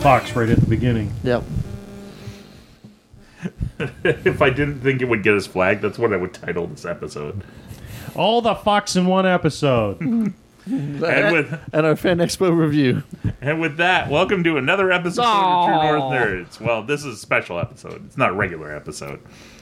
[0.00, 1.12] fox right at the beginning.
[1.24, 1.42] Yep.
[4.04, 6.84] if I didn't think it would get us flagged, that's what I would title this
[6.84, 7.42] episode.
[8.14, 10.34] All the fox in one episode.
[10.68, 13.04] And with And our fan expo review.
[13.40, 16.60] and with that, welcome to another episode of True North Nerds.
[16.60, 18.04] Well, this is a special episode.
[18.06, 19.20] It's not a regular episode.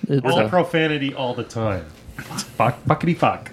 [0.09, 1.85] It's, all uh, profanity all the time.
[2.17, 3.51] Fuck, fuckity fuck.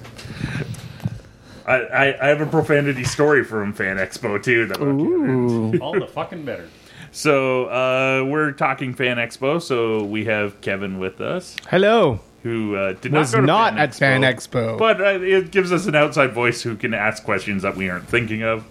[1.71, 4.65] I, I, I have a profanity story from Fan Expo too.
[4.67, 5.81] That I'll get.
[5.81, 6.67] All the fucking better.
[7.11, 9.61] So uh, we're talking Fan Expo.
[9.61, 12.19] So we have Kevin with us, Hello.
[12.43, 14.77] who uh, did Was not go to not Fan at Fan Expo.
[14.77, 18.07] but uh, it gives us an outside voice who can ask questions that we aren't
[18.07, 18.65] thinking of.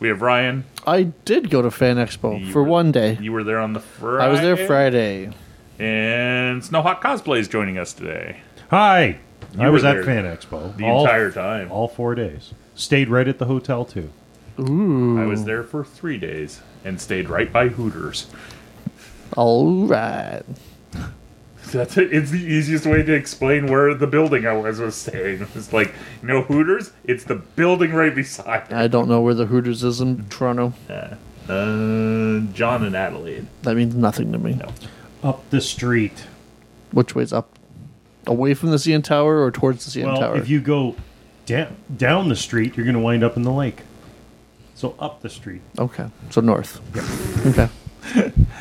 [0.00, 0.64] We have Ryan.
[0.86, 3.16] I did go to Fan Expo You for were- one day.
[3.20, 4.24] You were there on the Friday.
[4.24, 5.30] I was there Friday.
[5.78, 8.40] And Snowhawk Cosplay is joining us today.
[8.70, 9.18] Hi.
[9.58, 10.76] I was at Fan Expo.
[10.76, 11.70] The all, entire time.
[11.72, 12.52] all four days.
[12.74, 14.10] Stayed right at the hotel too.
[14.58, 15.20] Ooh.
[15.20, 18.26] I was there for three days and stayed right by Hooters.
[19.36, 20.42] All right.
[21.72, 22.12] That's it.
[22.12, 25.46] It's the easiest way to explain where the building I was was staying.
[25.54, 26.92] It's like, you know, Hooters?
[27.04, 28.72] It's the building right beside.
[28.72, 30.72] I don't know where the Hooters is in Toronto.
[30.88, 33.46] Uh, John and Adelaide.
[33.62, 34.60] That means nothing to me.
[35.22, 36.24] Up the street.
[36.92, 37.58] Which way's up?
[38.26, 40.36] Away from the CN Tower or towards the CN well, Tower?
[40.36, 40.96] if you go
[41.46, 43.82] down down the street, you're going to wind up in the lake.
[44.74, 45.62] So up the street.
[45.78, 46.80] okay, so north.
[47.46, 47.68] Okay.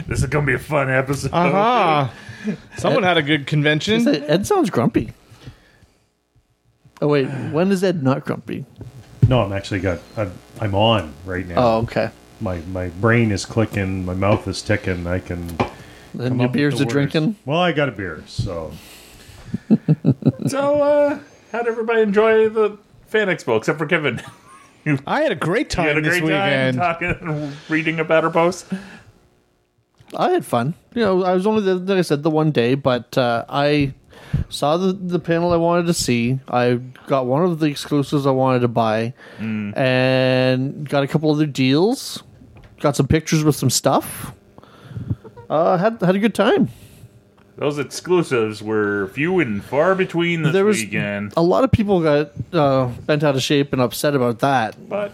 [0.07, 1.31] This is going to be a fun episode.
[1.31, 2.11] Aha.
[2.77, 4.03] Someone had a good convention.
[4.05, 5.13] that- Ed sounds grumpy.
[7.01, 8.65] Oh wait, when is Ed not grumpy?
[9.27, 9.99] No, I'm actually got.
[10.17, 11.55] I'm, I'm on right now.
[11.57, 12.09] Oh, okay.
[12.41, 14.05] My my brain is clicking.
[14.05, 15.05] My mouth is ticking.
[15.07, 15.47] I can.
[16.13, 16.91] Then come your up with beers the are words.
[16.93, 17.35] drinking.
[17.45, 18.71] Well, I got a beer, so
[20.47, 21.19] So, uh,
[21.51, 22.77] how'd everybody enjoy the
[23.07, 24.21] Fan Expo, except for Kevin?
[25.07, 28.23] I had a great You time had a this great time talking and reading about
[28.23, 28.69] our posts?
[30.15, 30.75] I had fun.
[30.93, 33.93] You know, I was only the, like I said the one day, but uh, I
[34.49, 36.39] saw the the panel I wanted to see.
[36.49, 36.75] I
[37.07, 39.75] got one of the exclusives I wanted to buy, Mm.
[39.75, 42.21] and got a couple other deals.
[42.79, 44.33] Got some pictures with some stuff.
[45.49, 46.69] Uh, had had a good time.
[47.57, 51.33] Those exclusives were few and far between this There was weekend.
[51.37, 55.13] a lot of people got uh, bent out of shape and upset about that, But,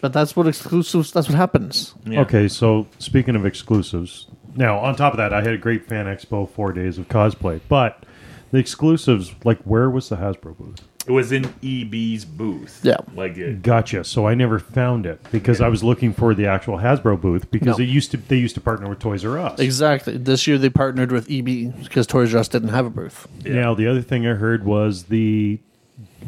[0.00, 1.12] but that's what exclusives.
[1.12, 1.94] That's what happens.
[2.06, 2.20] yeah.
[2.22, 2.48] okay.
[2.48, 4.26] So speaking of exclusives,
[4.56, 7.60] now on top of that, I had a great fan expo, four days of cosplay,
[7.68, 8.04] but
[8.52, 10.80] the exclusives, like where was the Hasbro booth?
[11.06, 12.80] It was in EB's booth.
[12.84, 12.96] Yeah.
[13.16, 14.04] Like, it, Gotcha.
[14.04, 17.78] So I never found it because I was looking for the actual Hasbro booth because
[17.78, 17.82] No.
[17.84, 19.58] it used to they used to partner with Toys R Us.
[19.58, 20.16] Exactly.
[20.16, 23.26] This year they partnered with EB because Toys R Us didn't have a booth.
[23.44, 23.54] Yeah.
[23.54, 25.58] Now the other thing I heard was the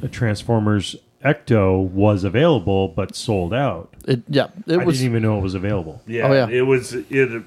[0.03, 3.95] uh, Transformers Ecto was available but sold out.
[4.09, 4.49] It yeah.
[4.67, 6.03] It I was didn't even know it was available.
[6.07, 6.49] yeah, Oh, yeah.
[6.49, 7.43] It was, it.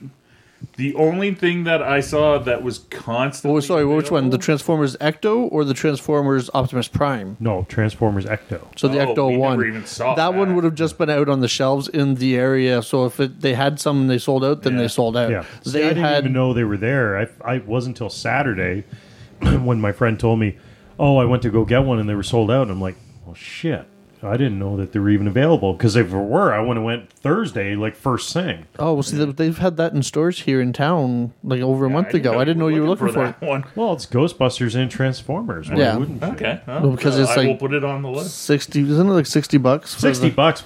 [0.76, 3.58] The only thing that I saw that was constantly.
[3.58, 4.30] Oh, sorry, which one?
[4.32, 7.38] The Transformers Ecto or the Transformers Optimus Prime?
[7.40, 8.62] No, Transformers Ecto.
[8.76, 9.52] So the Oh, Ecto we one.
[9.52, 12.36] never even saw that one would have just been out on the shelves in the
[12.36, 12.82] area.
[12.82, 14.80] So if it, they had some and they sold out, then Yeah.
[14.82, 15.30] they sold out.
[15.32, 17.18] Yeah, See, They I didn't had even know they were there.
[17.18, 18.84] I, I wasn't until Saturday
[19.42, 20.58] when my friend told me,
[21.00, 22.96] "Oh, I went to go get one and they were sold out." And I'm like,
[23.26, 23.86] "Well, shit."
[24.24, 26.84] I didn't know that they were even available because if they were, I would have
[26.86, 28.66] went Thursday, like first thing.
[28.80, 31.90] oh, well, see, they- they've had that in stores here in town like over a
[31.90, 32.40] month ago.
[32.40, 33.40] I didn't know you were looking for it.
[33.40, 33.64] that one.
[33.76, 35.70] Well, it's Ghostbusters and Transformers.
[35.70, 35.98] Why Yeah.
[35.98, 36.28] wouldn't you?
[36.30, 38.38] Okay, well, Well, because it's I like- will put it on the list.
[38.44, 39.94] Sixty, isn't it like sixty bucks?
[39.94, 40.64] for Sixty the- bucks.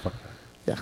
[0.66, 0.76] Yeah,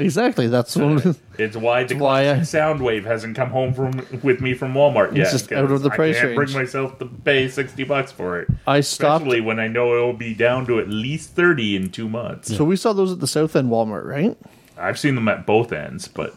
[0.00, 0.46] exactly.
[0.48, 1.16] That's one.
[1.38, 5.30] It's why the why I- Soundwave hasn't come home from with me from Walmart yet.
[5.30, 6.52] just out of the price I can't range.
[6.52, 8.48] bring myself to pay sixty bucks for it.
[8.66, 9.22] I stopped.
[9.22, 12.54] Especially when I know it will be down to at least thirty in two months.
[12.56, 14.36] So we saw those at the South End Walmart, right?
[14.76, 16.34] I've seen them at both ends, but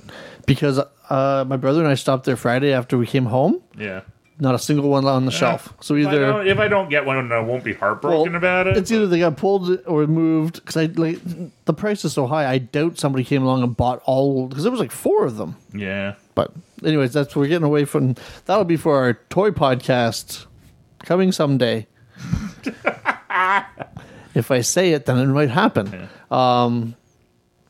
[0.48, 0.80] Because
[1.10, 3.62] uh, my brother and I stopped there Friday after we came home.
[3.78, 4.02] yeah.
[4.42, 5.72] Not a single one on the shelf.
[5.82, 8.66] So If I, either if I don't get one, I won't be heartbroken Well, about
[8.66, 8.76] it.
[8.76, 11.20] It's either they got pulled or moved because I like
[11.66, 12.50] the price is so high.
[12.50, 15.58] I doubt somebody came along and bought all because there was like four of them.
[15.74, 16.16] yeah.
[16.34, 16.54] But
[16.84, 18.16] anyways, that's we're getting away from.
[18.46, 20.48] That'll be for our toy podcast
[21.04, 21.86] coming someday.
[24.34, 26.10] if I say it, then it might happen.
[26.32, 26.96] Um,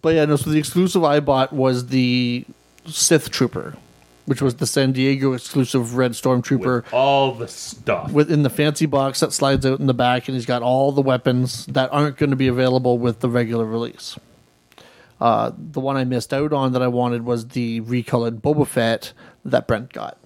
[0.02, 0.36] but yeah, no.
[0.38, 2.46] So the exclusive I bought was the
[2.86, 3.76] Sith Trooper,
[4.26, 8.12] which was the San Diego exclusive Red Stormtrooper With all the stuff.
[8.12, 11.02] within the fancy box that slides out in the back, and he's got all the
[11.02, 14.18] weapons that aren't going to be available with the regular release.
[15.20, 19.14] Uh, the one I missed out on that I wanted was the recolored Boba Fett
[19.46, 20.18] that Brent got.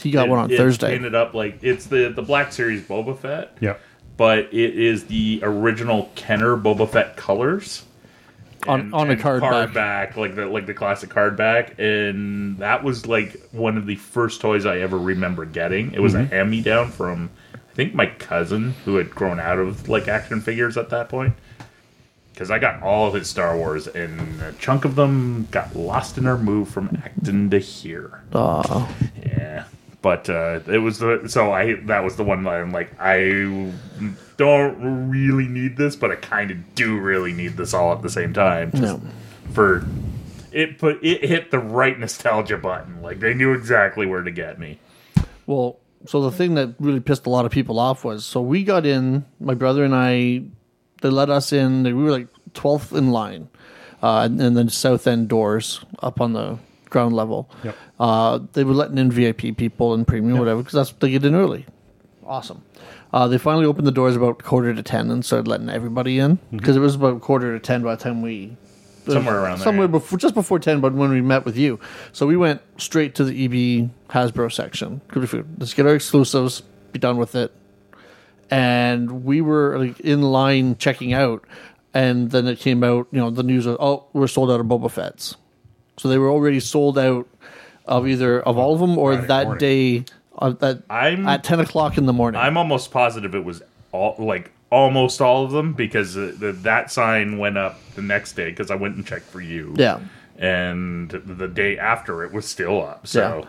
[0.00, 0.92] He got It- one on it's Thursday.
[0.96, 3.56] Painted up like it's the the Black Series Boba Fett.
[3.60, 3.74] Yeah.
[4.16, 7.84] but it is the original Kenner Boba Fett colors
[8.66, 9.72] On- on a card back.
[9.72, 13.94] back, like the like the classic card back, and that was like one of the
[13.96, 15.92] first toys I ever remember getting.
[15.92, 16.32] It was Mm-hmm.
[16.32, 20.08] a hand me down from I think my cousin who had grown out of like
[20.08, 21.34] action figures at that point.
[22.32, 26.18] Because I got all of his Star Wars, and a chunk of them got lost
[26.18, 28.22] in our move from Acton to here.
[28.32, 28.88] Oh,
[29.26, 29.64] Yeah,
[30.02, 33.72] but uh, it was the so I that was the one that I'm like I
[34.38, 38.08] don't really need this, but I kind of do really need this all at the
[38.08, 38.70] same time.
[38.70, 39.02] Just No.
[39.52, 39.86] For
[40.52, 43.02] it put it hit the right nostalgia button.
[43.02, 44.78] Like they knew exactly where to get me.
[45.46, 48.64] Well, so the thing that really pissed a lot of people off was so we
[48.64, 50.42] got in, my brother and I,
[51.02, 53.48] they let us in, we were like 12th in line,
[54.02, 56.58] uh, and, and then south end doors up on the
[56.90, 57.50] ground level.
[57.64, 57.76] Yep.
[57.98, 61.34] Uh, they were letting in VIP people and premium, whatever, because that's they get in
[61.34, 61.66] early.
[62.24, 62.62] Awesome.
[63.12, 66.38] Uh, they finally opened the doors about quarter to 10 and started letting everybody in
[66.50, 68.56] because it was about quarter to 10 by the time we
[69.12, 69.92] Somewhere around there, somewhere yeah.
[69.92, 71.80] before, just before ten, but when we met with you,
[72.12, 75.00] so we went straight to the EB Hasbro section.
[75.14, 76.62] we figured, Let's get our exclusives,
[76.92, 77.52] be done with it,
[78.50, 81.44] and we were like in line checking out,
[81.94, 83.08] and then it came out.
[83.10, 85.36] You know, the news was, oh, we're sold out of Boba Fett's,
[85.96, 87.26] so they were already sold out
[87.86, 89.58] of either of all of them or Friday that morning.
[89.58, 90.04] day
[90.38, 92.40] uh, that I'm- at ten o'clock in the morning.
[92.40, 93.62] I'm almost positive it was
[93.92, 98.34] all like almost all of them because uh, the, that sign went up the next
[98.34, 99.74] day because I went and checked for you.
[99.76, 100.00] yeah,
[100.38, 103.06] and the day after it was still up.
[103.06, 103.46] So.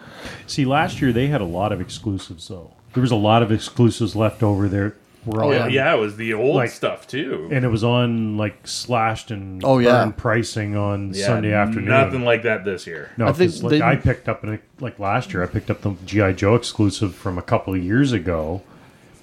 [0.48, 2.72] See, last year they had a lot of exclusives though.
[2.94, 4.96] There was a lot of exclusives left over there.
[5.26, 5.68] Were Oh, on- yeah.
[5.68, 7.50] Yeah, it was the old Like- stuff too.
[7.52, 9.92] and it was on like slashed and Oh, yeah.
[10.04, 11.90] burned pricing on Yeah, Sunday afternoon.
[11.90, 13.10] Nothing like that this year.
[13.18, 15.44] No, I think 'cause, like they- I picked up an, like last year.
[15.44, 18.62] I picked up the GI Joe exclusive from a couple of years ago,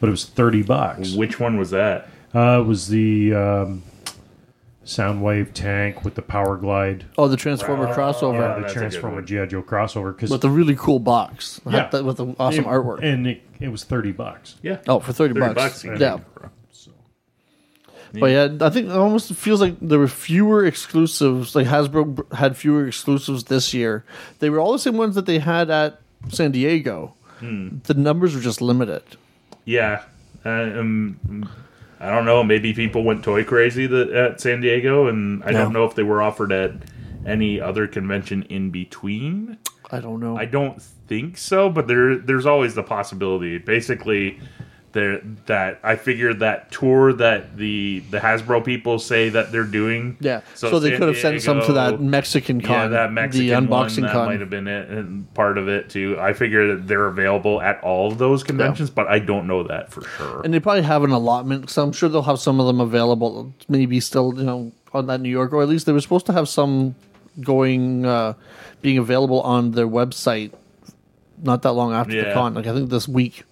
[0.01, 1.15] but it was thirty bucks.
[1.15, 2.09] Which one was that?
[2.35, 3.83] Uh, it was the um,
[4.87, 8.73] Soundwave tank with the Power Glide, oh, the Transformer crossover yeah, that's the a good
[8.73, 9.27] Transformer one.
[9.27, 10.15] GI Joe crossover.
[10.15, 11.73] Because with the really cool box, Yeah.
[11.83, 13.03] Had that- with the awesome artwork.
[13.03, 14.55] and it, it was thirty bucks.
[14.63, 14.79] Yeah.
[14.87, 15.55] Oh, for 30 30 bucks.
[15.55, 15.85] bucks.
[15.85, 16.19] you Yeah.
[16.19, 16.51] can-
[18.21, 21.55] But yeah, I think it almost feels like there were fewer exclusives.
[21.57, 24.05] Like Hasbro b- had fewer exclusives this year.
[24.39, 27.15] They were all the same ones that they had at San Diego.
[27.41, 27.79] Hmm.
[27.85, 29.03] The numbers were just limited.
[29.65, 30.03] Yeah.
[30.45, 31.49] Uh, um,
[31.99, 32.43] I don't know.
[32.45, 36.03] Maybe people went toy crazy that, at San Diego, and I don't know if they
[36.03, 36.73] were offered at
[37.25, 39.59] any other convention in between.
[39.91, 40.37] I don't know.
[40.37, 43.59] I don't think so, but there there's always the possibility.
[43.59, 44.41] Basically,
[44.97, 50.17] there that I figured that tour that the the Hasbro people say that they're doing.
[50.21, 53.47] yeah, so, they San could have sent some to that Mexican con, yeah, that Mexican
[53.47, 54.27] the unboxing one, that con.
[54.27, 56.17] might have been it and part of it too.
[56.19, 59.93] I figure that they're available at all of those conventions, but I don't know that
[59.93, 60.41] for sure.
[60.43, 63.53] And they probably have an allotment, so I'm sure they'll have some of them available.
[63.69, 66.33] Maybe still, you know, on that New York, or at least they were supposed to
[66.33, 66.95] have some
[67.43, 68.33] going, uh,
[68.81, 70.53] being available on their website.
[71.43, 73.45] Not that long after the con, like I think this week.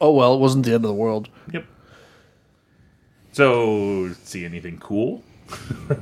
[0.00, 1.28] Oh well, it wasn't the end of the world.
[1.52, 1.64] Yep.
[3.32, 5.22] So, see anything cool?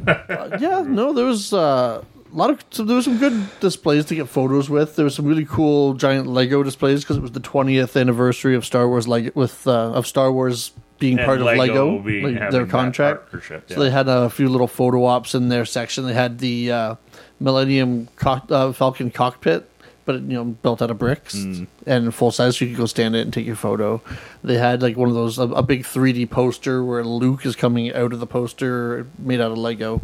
[0.07, 4.15] yeah, no, there was uh, a lot of so there was some good displays to
[4.15, 4.97] get photos with.
[4.97, 8.65] There was some really cool giant Lego displays because it was the 20th anniversary of
[8.65, 12.51] Star Wars Lego with uh, of Star Wars being And part of Lego Lego, like,
[12.51, 13.31] their contract.
[13.31, 16.07] partnership, So they had a few little photo ops in their section.
[16.07, 16.95] They had the uh,
[17.39, 19.69] Millennium cock, uh, Falcon cockpit.
[20.07, 21.67] But you know, built out of bricks Mm.
[21.85, 24.01] and full size, so you could go stand it and take your photo.
[24.43, 27.93] They had like one of those a, a big 3D poster where Luke is coming
[27.93, 30.01] out of the poster, made out of Lego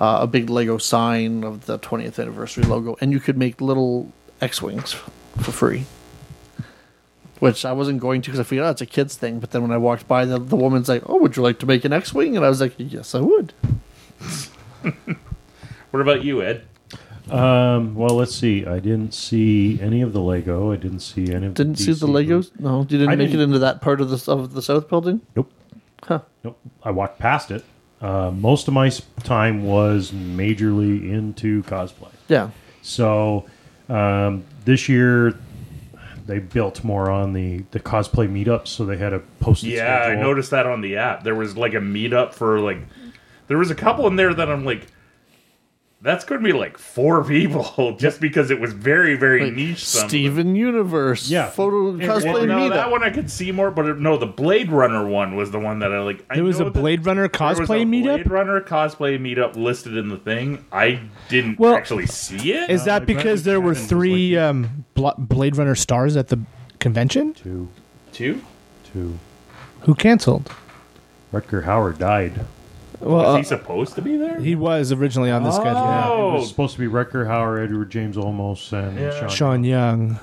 [0.00, 4.12] uh, a big Lego sign of the 20th anniversary logo, and you could make little
[4.40, 4.92] X wings
[5.38, 5.84] for free.
[7.40, 9.40] Which I wasn't going to because I figured, oh, it's a kid's thing.
[9.40, 11.66] But then when I walked by, the, the woman's like, oh, would you like to
[11.66, 12.36] make an X wing?
[12.36, 13.52] And I was like, yes, I would.
[15.90, 16.64] What about you, Ed?
[17.32, 18.66] Um, well, let's see.
[18.66, 20.72] I didn't see any of the Lego.
[20.72, 21.54] I didn't see any of.
[21.54, 22.28] Didn't the see the DC Legos?
[22.28, 22.60] booth.
[22.60, 24.88] No, you didn't I make it didn't- into that part of the of the South
[24.88, 25.20] building?
[25.36, 25.50] Nope.
[26.04, 26.20] Huh.
[26.44, 26.58] Nope.
[26.82, 27.64] I walked past it.
[28.00, 32.08] Uh, most of my s- time was majorly into cosplay.
[32.28, 32.50] Yeah.
[32.82, 33.44] So
[33.90, 35.38] um, this year,
[36.26, 40.04] they built more on the the cosplay meetups, so they had a posted Yeah, I
[40.06, 40.22] schedule.
[40.22, 41.24] noticed that on the app.
[41.24, 42.78] There was like a meetup for like,
[43.48, 44.86] there was a couple in there that I'm like,
[46.02, 49.84] that's going to be like four people just because it was very, very Like niche.
[49.86, 51.28] Some Steven Universe.
[51.28, 51.50] Yeah.
[51.50, 52.70] Photo It- cosplay Well, no, meetup.
[52.70, 55.80] that one I could see more, but no, the Blade Runner one was the one
[55.80, 56.24] that I like.
[56.30, 58.02] I There was a Blade Runner there was a cosplay meetup.
[58.04, 60.64] Blade Runner cosplay meetup listed in the thing.
[60.72, 62.70] I didn't Well, actually see it.
[62.70, 66.38] Is that like because there were three like- um, Bla- Blade Runner stars at the
[66.78, 67.34] convention?
[67.34, 67.68] two
[68.12, 68.40] two?
[68.92, 69.18] two.
[69.82, 70.50] Who canceled?
[71.32, 72.40] Rutger Hauer died.
[73.00, 74.38] Well, Was uh, he supposed to be there?
[74.40, 75.78] he was originally on the schedule.
[75.78, 76.34] Oh.
[76.36, 79.18] It was supposed to be Rutger Hauer, Edward James Olmos, and Yeah.
[79.18, 79.28] Sean.
[79.28, 80.20] Sean Young.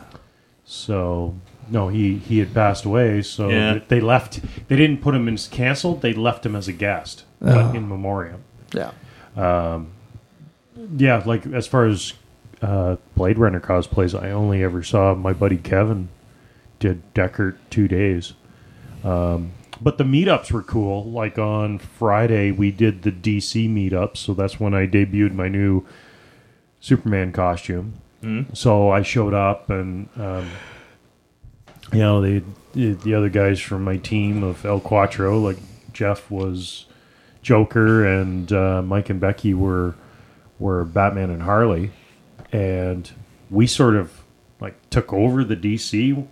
[0.66, 1.36] So
[1.70, 3.22] no, he he had passed away.
[3.22, 3.80] So Yeah.
[3.88, 4.40] they left.
[4.68, 6.02] They didn't put him in as canceled.
[6.02, 8.42] They left him as a guest, but in memoriam.
[8.74, 8.92] yeah.
[9.36, 9.88] Um,
[10.98, 12.14] Yeah, like as far as
[12.62, 16.10] uh, Blade Runner cosplays, I only ever saw my buddy Kevin
[16.80, 18.34] did Deckard two days.
[19.04, 21.06] Um, but the meetups were cool.
[21.06, 25.86] Like on Friday, we did the DC meetup, so that's when I debuted my new
[26.80, 27.94] Superman costume.
[28.54, 30.50] So I showed up, and um,
[31.94, 32.44] you know, the
[32.74, 35.58] the other guys from my team of El Cuatro, like
[35.94, 36.86] Jeff was
[37.42, 39.96] Joker, and uh, Mike and Becky were
[40.60, 41.92] were Batman and Harley,
[42.52, 43.12] and
[43.50, 44.24] we sort of
[44.60, 46.28] like took over the DC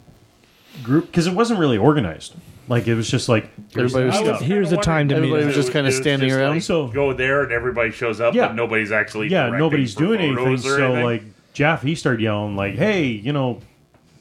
[0.84, 2.36] group because it wasn't really organized.
[2.68, 4.26] Like it was just like here's Everybody was the I Yeah.
[4.26, 4.40] stuff.
[4.40, 6.54] kinda Here's the time to wondering meet Everybody was just kinda it standing just around.
[6.56, 8.48] like, So- go there and everybody shows up, Yeah.
[8.48, 10.36] but nobody's actually yeah, directing nobody's for doing anything.
[10.38, 11.04] photos or So anything.
[11.06, 13.60] like Jeff, he started yelling like, "Hey, you know,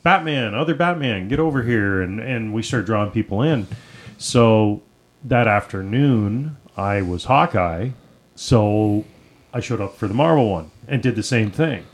[0.02, 3.66] Batman, other Batman, get over here!" And and we started drawing people in.
[4.18, 4.82] So
[5.24, 7.88] that afternoon, I was Hawkeye,
[8.34, 9.04] so
[9.54, 11.84] I showed up for the Marvel one and did the same thing.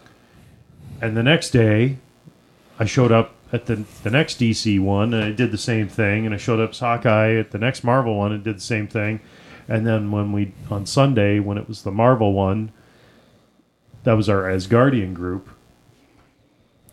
[1.01, 1.97] And the next day,
[2.79, 6.27] I showed up at the the next DC one and I did the same thing.
[6.27, 8.87] And I showed up as Hawkeye at the next Marvel one and did the same
[8.87, 9.21] thing.
[9.69, 12.73] And then when we on Sunday when it was the Marvel one,
[14.05, 15.49] that was our Asgardian group.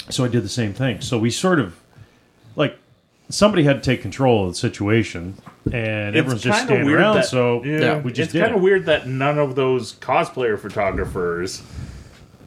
[0.10, 1.02] So I did the same thing.
[1.02, 1.80] So we sort of
[2.56, 2.78] like
[3.30, 5.36] somebody had to take control of the situation,
[5.66, 7.16] and everyone's just kinda standing around.
[7.18, 11.62] that, so yeah, we just it's kind of weird that none of those cosplayer photographers,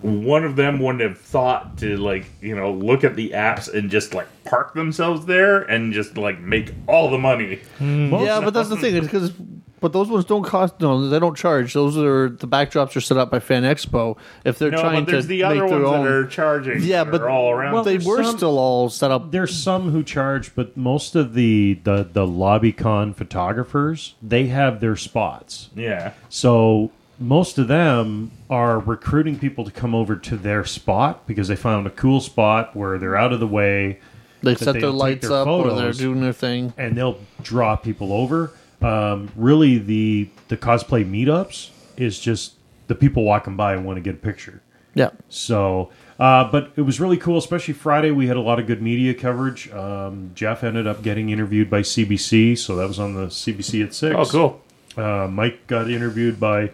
[0.03, 3.91] one of them wouldn't have thought to like you know look at the apps and
[3.91, 7.61] just like park themselves there and just like make all the money.
[7.79, 8.13] Hmm.
[8.15, 9.01] Yeah, but that's the thing.
[9.01, 9.33] Because,
[9.81, 10.79] but those ones don't cost.
[10.81, 11.73] No, they don't charge.
[11.73, 14.19] Those are the backdrops are set up by Fan Expo.
[14.45, 16.83] If they're No, trying but there's to the make their ones own, that are charging.
[16.83, 17.73] yeah, but all around.
[17.73, 19.31] Well, they there's were some- still all set up.
[19.33, 24.81] There's some who charge, but most of the the the lobby con photographers they have
[24.81, 25.71] their spots.
[25.75, 26.91] yeah, So
[27.21, 31.87] most of them are recruiting people to come over to their spot because they found
[31.87, 34.01] a cool spot where they're out of the way
[34.43, 36.73] They that set they their lights their up or they're doing their thing.
[36.79, 38.53] and they'll draw people over.
[38.83, 42.55] Um, really, the the cosplay meetups is just
[42.87, 44.63] the people walking by and want to get a picture.
[44.95, 48.11] Yeah, So, uh, but it was really cool, especially Friday.
[48.11, 49.71] We had a lot of good media coverage.
[49.71, 53.95] Um, Jeff ended up getting interviewed by CBC, so that was on the CBC at
[53.95, 54.17] six.
[54.17, 54.61] oh cool.
[54.97, 56.73] Uh, Mike got interviewed by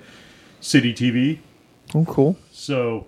[0.60, 1.38] City TV.
[1.94, 2.36] oh cool.
[2.52, 3.06] So,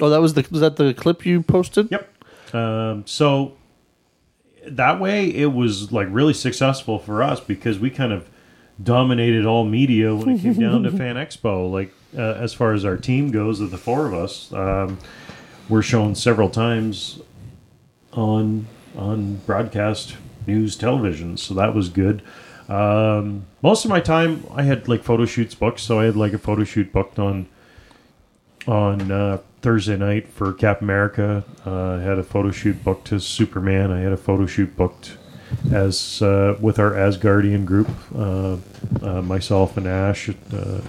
[0.00, 1.90] Oh, that was the was that the clip you posted?
[1.90, 2.12] yep.
[2.54, 3.52] Um, so
[4.66, 8.28] that way, it was like really successful for us because we kind of
[8.82, 11.70] dominated all media when it came down to Fan Expo.
[11.70, 14.98] Like uh, as far as our team goes, of the four of us, um,
[15.68, 17.20] we're shown several times
[18.12, 18.66] on
[18.96, 20.16] on broadcast
[20.46, 21.36] news television.
[21.36, 22.22] So that was good.
[22.68, 26.32] Um, most of my time, I had like photo shoots booked, so I had like
[26.32, 27.46] a photo shoot booked on
[28.66, 31.44] on uh, Thursday night for Cap America.
[31.64, 33.90] Uh, I had a photo shoot booked as Superman.
[33.92, 35.16] I had a photo shoot booked
[35.72, 38.56] as uh, with our Asgardian group, uh,
[39.00, 40.34] uh, myself and Ash, uh,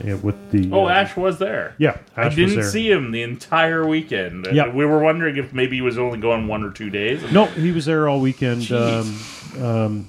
[0.03, 1.75] and with the Oh, Ash was there.
[1.77, 4.47] Yeah, I Ash was didn't see him the entire weekend.
[4.51, 4.69] Yeah.
[4.69, 7.31] we were wondering if maybe he was only going one or two days.
[7.31, 8.71] No, he was there all weekend.
[8.71, 9.19] Um,
[9.61, 10.07] um,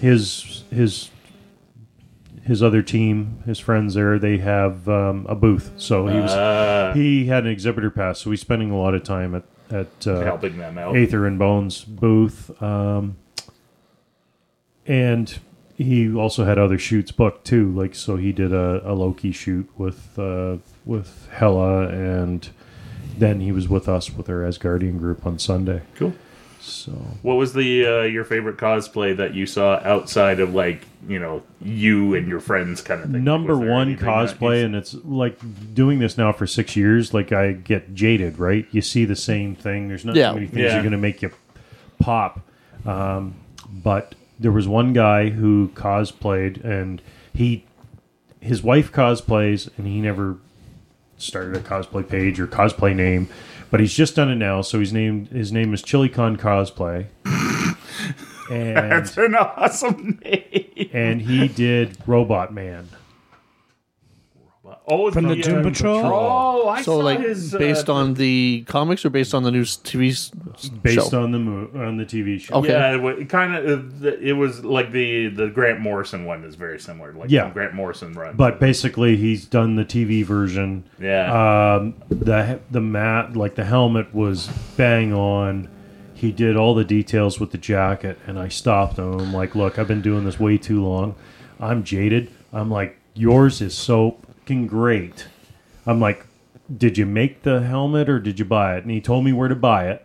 [0.00, 1.10] his his
[2.42, 6.92] his other team, his friends there, they have um, a booth, so he was Uh,
[6.94, 10.22] he had an exhibitor pass, so he's spending a lot of time at at uh,
[10.22, 10.96] helping them out.
[10.96, 13.16] Aether and Bones booth, um,
[14.86, 15.38] and
[15.76, 17.70] he also had other shoots booked too.
[17.70, 22.48] Like so, he did a, a Loki shoot with uh, with Hela, and
[23.16, 25.82] then he was with us with our Asgardian group on Sunday.
[25.94, 26.14] Cool.
[26.60, 31.18] So What was the uh, your favorite cosplay that you saw outside of like you
[31.18, 33.24] know you and your friends kind of thing?
[33.24, 35.38] number one cosplay, and it's like
[35.74, 37.14] doing this now for six years.
[37.14, 38.66] Like I get jaded, right?
[38.72, 39.88] You see the same thing.
[39.88, 40.28] There's not Yeah.
[40.30, 40.78] too many things Yeah.
[40.78, 41.30] are going to make you
[41.98, 42.40] pop.
[42.84, 43.34] Um,
[43.72, 47.00] but there was one guy who cosplayed, and
[47.34, 47.64] he
[48.40, 50.36] his wife cosplays, and he never
[51.18, 53.28] started a cosplay page or cosplay name,
[53.70, 54.62] but he's just done it now.
[54.62, 57.06] So his name his name is ChiliCon Cosplay,
[58.50, 60.90] and That's an awesome name.
[60.92, 62.88] and he did Robot Man.
[64.90, 66.00] Oh, From the uh, Doom Patrol?
[66.04, 69.50] Oh, I So saw like his, uh, based on the comics or based on the
[69.50, 70.30] new s- TV s-
[70.82, 71.22] based show?
[71.22, 72.54] on the mo- on the TV show.
[72.56, 72.68] Okay.
[72.70, 74.04] Yeah, it, kind of.
[74.04, 77.12] It was like the the Grant Morrison one is very similar.
[77.12, 77.50] Like Yeah.
[77.50, 78.36] Grant Morrison runs.
[78.36, 80.84] But basically, he's done the TV version.
[81.00, 85.68] yeah, Um, the the mat like the helmet was bang on.
[86.14, 89.14] He did all the details with the jacket, and I stopped him.
[89.20, 91.14] I'm like, "Look, I've been doing this way too long.
[91.58, 94.18] I'm jaded." I'm like, "Yours is so
[94.50, 95.26] fucking great."
[95.86, 96.26] I'm like,
[96.74, 99.48] "Did you make the helmet or did you buy it?" And he told me where
[99.48, 100.04] to buy it.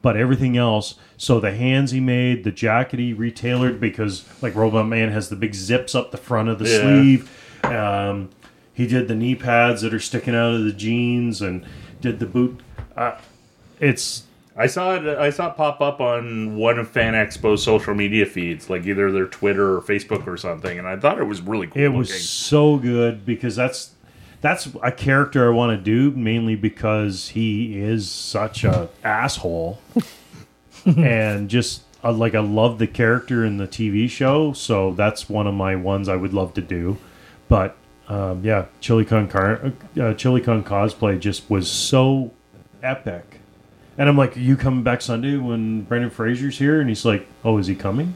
[0.00, 4.86] But everything else, so the hands he made, the jacket he retailored because like Robot
[4.86, 6.80] Man has the big zips up the front of the Yeah.
[6.80, 7.30] sleeve.
[7.64, 8.28] Um,
[8.72, 11.64] he did the knee pads that are sticking out of the jeans and
[12.00, 12.60] did the boot.
[12.96, 13.16] Uh,
[13.80, 14.22] it's
[14.58, 15.06] I saw it.
[15.06, 19.12] I saw it pop up on one of Fan Expo's social media feeds, like either
[19.12, 21.80] their Twitter or Facebook or something, and I thought it was really cool.
[21.80, 23.94] it was so good because that's
[24.40, 29.80] that's a character I want to do mainly because he is such a asshole
[30.86, 35.46] and just uh, like I love the character in the TV show, so that's one
[35.46, 36.96] of my ones I would love to do.
[37.48, 37.76] But
[38.08, 39.70] um, yeah, ChiliCon car, uh,
[40.14, 42.32] ChiliCon cosplay just was so
[42.82, 43.40] epic,
[43.98, 47.58] and I'm like, "You coming back Sunday when Brendan Fraser's here?" And he's like, "Oh,
[47.58, 48.14] is he coming?"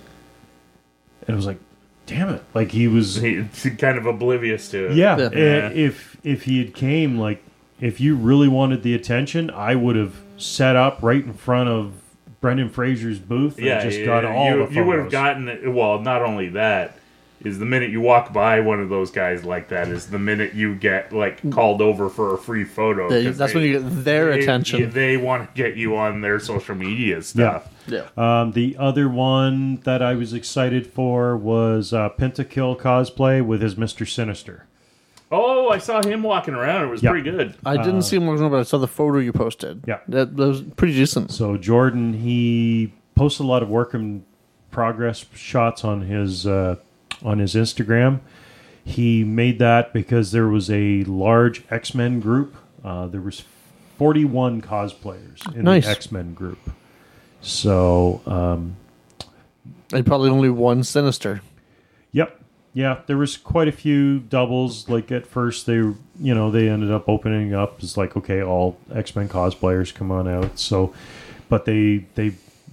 [1.27, 1.59] And I was like,
[2.07, 4.97] "Damn it!" Like he was He's kind of oblivious to it.
[4.97, 5.69] yeah, Yeah.
[5.69, 7.43] i- If if he had came, like
[7.81, 11.93] if you really wanted the attention, I would have set up right in front of
[12.41, 13.83] Brendan Fraser's booth and yeah.
[13.83, 15.13] just yeah, got all you, the you would have photos.
[15.13, 15.69] gotten it.
[15.73, 16.97] Well, not only that
[17.45, 20.55] is the minute you walk by one of those guys like that is the minute
[20.55, 23.09] you get like called over for a free photo.
[23.09, 24.91] They- that's they- when you get their they- attention.
[24.91, 27.69] They want to get you on their social media stuff.
[27.87, 28.07] yeah.
[28.17, 33.77] Um, the other one that I was excited for was uh, Pentakill cosplay with his
[33.77, 34.67] Mister Sinister.
[35.35, 36.85] Oh, I saw him walking around.
[36.85, 37.11] It was Yeah.
[37.11, 37.55] pretty good.
[37.65, 39.83] I didn't see him walking around, but I saw the photo you posted.
[39.89, 40.01] Yeah.
[40.09, 41.31] that, that was pretty decent.
[41.31, 44.25] So Jordan, he posts a lot of work in
[44.71, 46.77] progress shots on his uh,
[47.25, 48.21] on his Instagram.
[48.85, 52.57] He made that because there was a large X Men group.
[52.85, 53.45] Uh, there was
[53.97, 55.85] forty one cosplayers in Nice.
[55.85, 56.59] the X Men group.
[57.41, 58.77] So um,
[59.93, 61.43] And probably only one Sinister.
[62.13, 62.41] Yep.
[62.75, 64.89] Yeah, there was quite a few doubles.
[64.89, 68.79] Like at first, they you know they ended up opening up It's like okay, all
[68.93, 70.59] X Men cosplayers come on out.
[70.59, 70.93] So,
[71.49, 72.33] but they they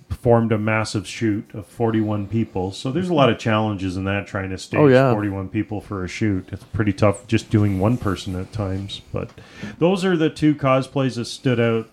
[0.10, 2.72] formed a massive shoot of forty one people.
[2.72, 5.12] So there's a lot of challenges in that trying to stage Oh, yeah.
[5.14, 6.50] forty one people for a shoot.
[6.52, 9.02] It's pretty tough just doing one person at times.
[9.14, 9.30] But
[9.78, 11.90] those are the two cosplays that stood out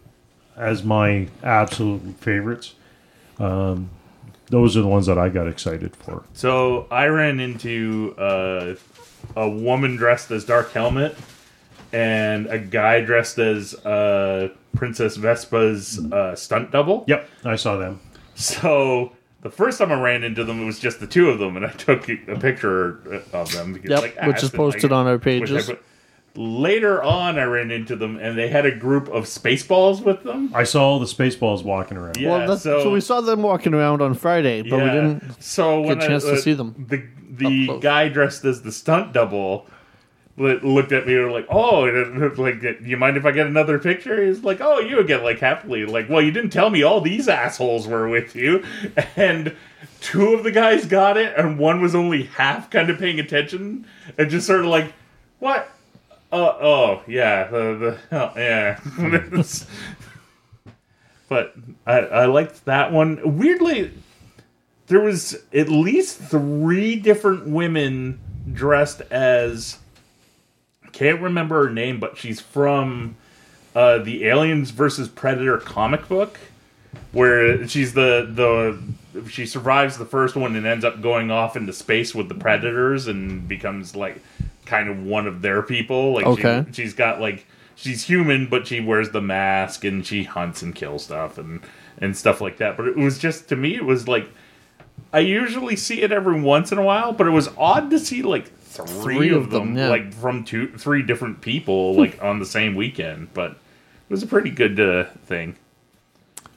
[0.56, 2.74] as my absolute favorites.
[3.38, 3.90] Um,
[4.48, 6.24] those are the ones that I got excited for.
[6.32, 8.76] So I ran into uh,
[9.36, 11.16] a woman dressed as Dark Helmet
[11.96, 17.04] and a guy dressed as uh, Princess Vespa's uh, stunt double.
[17.08, 18.00] Yep, I saw them.
[18.34, 21.56] So the first time I ran into them, it was just the two of them,
[21.56, 23.72] and I took a picture of them.
[23.72, 25.66] Because, Yep, like, which is it's posted like- on our which pages.
[25.66, 25.82] put-
[26.38, 30.50] Later on, I ran into them, and they had a group of Spaceballs with them.
[30.54, 32.18] I saw all the Spaceballs walking around.
[32.18, 35.42] Yeah, well, that's, so, so, we saw them walking around on Friday, but we didn't.
[35.42, 38.70] So when a chance I, to uh, see them The the guy dressed as the
[38.72, 39.72] stunt double li-
[40.36, 41.84] looked at me and was like, "Oh,
[42.36, 45.86] like, you mind if I get another picture?" He's like, "Oh, you get like happily."
[45.86, 48.64] Like, well, you didn't tell me all these assholes were with you,
[49.16, 49.56] and
[50.00, 53.86] two of the guys got it, and one was only half kind of paying attention
[54.18, 54.92] and just sort of like,
[55.38, 55.70] "What?"
[56.32, 58.80] Oh, oh, yeah, the, the oh, yeah.
[61.28, 61.54] but
[61.86, 63.38] I, I liked that one.
[63.38, 63.92] Weirdly,
[64.88, 68.20] there was at least three different women
[68.52, 69.78] dressed as
[70.96, 73.16] can't remember her name, but she's from
[73.74, 76.38] uh, the Aliens versus Predator comic book,
[77.12, 81.72] where she's the the she survives the first one and ends up going off into
[81.74, 84.22] space with the Predators and becomes like
[84.64, 86.14] kind of one of their people.
[86.14, 86.64] Like Okay.
[86.68, 90.74] she, she's got like she's human, but she wears the mask and she hunts and
[90.74, 91.60] kills stuff and
[91.98, 92.78] and stuff like that.
[92.78, 94.30] But it was just to me, it was like
[95.12, 98.22] I usually see it every once in a while, but it was odd to see
[98.22, 98.50] like
[98.84, 99.88] three, Three of of them, them, yeah.
[99.88, 103.32] like from two, three different people, like on the same weekend.
[103.34, 105.56] But it was a pretty good uh, thing.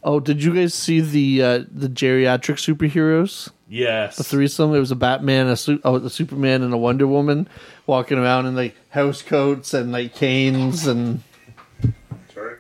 [0.04, 3.50] Oh, did you guys see the uh, the geriatric superheroes?
[3.68, 4.16] Yes.
[4.18, 4.74] The threesome.
[4.74, 7.48] It was a Batman, a su- oh, the Superman, and a Wonder Woman
[7.86, 11.22] walking around in like house coats and like canes, and
[12.34, 12.56] Sorry.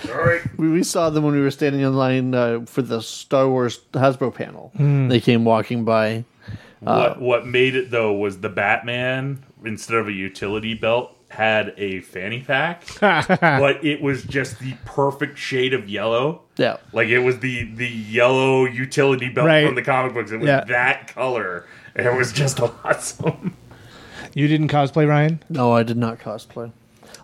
[0.00, 0.40] Sorry.
[0.56, 3.78] we, we saw them when we were standing in line uh, for the Star Wars
[3.92, 4.72] Hasbro panel.
[4.76, 6.24] They came walking by.
[6.82, 7.20] What oh.
[7.20, 12.40] what made it though was the Batman instead of a utility belt had a fanny
[12.40, 16.42] pack, but it was just the perfect shade of yellow.
[16.58, 19.64] Yeah, Like it was the the yellow utility belt Right.
[19.66, 20.30] from the comic books.
[20.30, 20.64] It was Yeah.
[20.64, 21.64] that color.
[21.94, 23.56] And it was just awesome.
[24.34, 25.42] You didn't cosplay, Ryan?
[25.48, 26.72] no, I did not cosplay.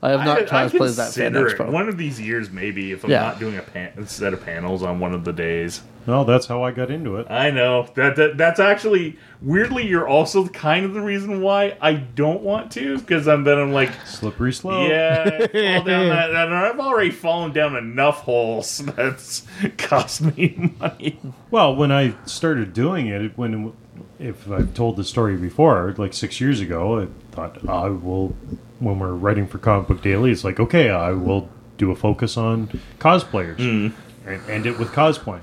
[0.03, 1.59] I have not I, I cosplayed that fan consider it.
[1.59, 1.71] expo.
[1.71, 3.21] One of these years, maybe if I'm Yeah.
[3.23, 5.83] not doing a pan- set of panels on one of the days.
[6.07, 7.27] Well, that's how I got into it.
[7.29, 9.87] I know that, that that's actually weirdly.
[9.87, 13.73] You're also kind of the reason why I don't want to because I'm then I'm
[13.73, 14.89] like, Slippery slope.
[14.89, 19.47] yeah, fall down that, and I've already fallen down enough holes that's
[19.77, 21.19] cost me money.
[21.51, 23.75] Well, when I started doing it, when
[24.19, 28.35] if I've told the story before, like six years ago, I thought I will.
[28.81, 32.37] When we're writing for Comic Book Daily, it's like okay, I will do a focus
[32.37, 34.29] on cosplayers hmm.
[34.29, 35.43] and end it with cosplaying.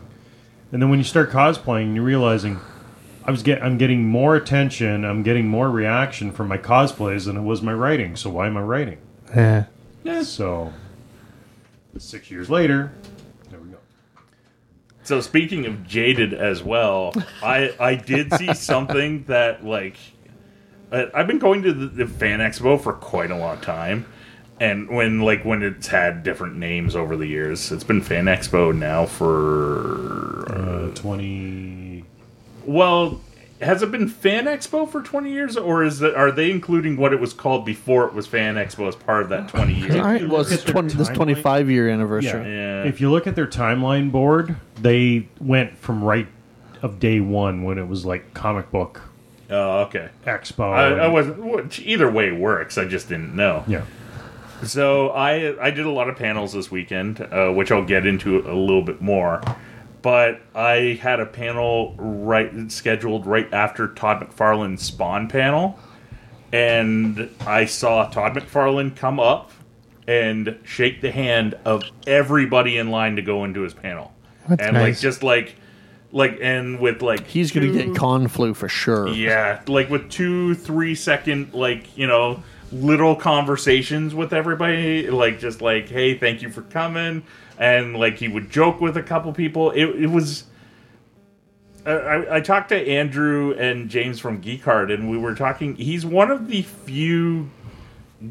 [0.71, 2.59] And then when you start cosplaying, you're realizing
[3.23, 7.37] I was get I'm getting more attention, I'm getting more reaction from my cosplays than
[7.37, 8.15] it was my writing.
[8.15, 8.99] So why am I writing?
[9.33, 9.63] Eh.
[10.03, 10.23] Yeah.
[10.23, 10.71] So
[11.97, 12.91] six years later,
[13.49, 13.77] there we go.
[15.03, 20.14] So speaking of jaded as well, I I did see something that like I-
[20.91, 24.05] I've been going to the, the fan expo for quite a long time,
[24.59, 28.75] and when like when it's had different names over the years, it's been fan expo
[28.75, 32.03] now for Uh, Twenty.
[32.65, 33.21] well.
[33.61, 37.13] Has it been Fan Expo for twenty years, or is it, are they including what
[37.13, 39.95] it was called before it was Fan Expo as part of that twenty years?
[39.95, 42.53] I- It was Look at their 20, this 25 year anniversary.
[42.53, 42.83] Yeah.
[42.83, 46.27] If you look at their timeline board, they went from right
[46.81, 49.01] of day one when it was like comic book
[49.49, 50.09] Oh, okay.
[50.25, 50.73] expo.
[50.73, 51.37] I, and- I wasn't.
[51.43, 52.77] Which either way works.
[52.77, 53.63] I just didn't know.
[53.67, 53.83] yeah.
[54.63, 58.39] So I I did a lot of panels this weekend, uh, which I'll get into
[58.49, 59.41] a little bit more.
[60.01, 65.77] But I had a panel right scheduled right after Todd McFarlane's Spawn panel,
[66.53, 69.51] and I saw Todd McFarlane come up
[70.07, 74.13] and shake the hand of everybody in line to go into his panel,
[74.47, 75.55] That's and like just like
[76.15, 79.09] like and with like He's going to get con flu for sure.
[79.09, 85.09] yeah, like with two, three second, like, you know, little conversations with everybody.
[85.09, 87.23] Like, just like, hey, thank you for coming.
[87.59, 89.71] And, like, he would joke with a couple people.
[89.71, 90.45] It, it was.
[91.85, 95.75] I- I, I talked to Andrew and James from Geekart, and we were talking.
[95.75, 97.49] He's one of the few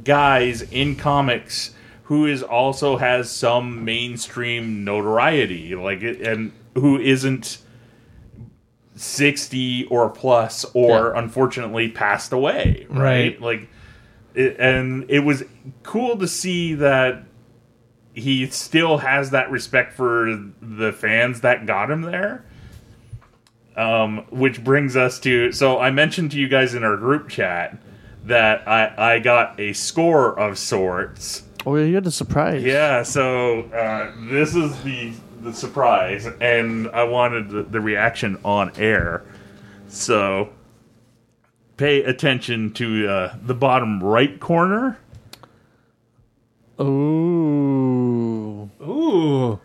[0.04, 7.58] guys in comics who is also has some mainstream notoriety, like, it, and who isn't
[8.96, 11.20] 60 or plus or Yeah.
[11.20, 13.40] unfortunately passed away right, Right.
[13.40, 13.68] like
[14.34, 15.44] it, and it was
[15.82, 17.24] cool to see that
[18.12, 22.44] he still has that respect for the fans that got him there
[23.76, 27.76] um, which brings us to so i mentioned to you guys in our group chat
[28.24, 32.62] that i i got a score of sorts Oh, yeah, you had a surprise.
[32.62, 35.12] yeah, so uh, this is the
[35.44, 39.24] the surprise, and I wanted the, the reaction on air.
[39.88, 40.50] So
[41.76, 44.98] pay attention to uh, the bottom right corner.
[46.80, 48.70] Ooh.
[48.82, 49.60] Ooh.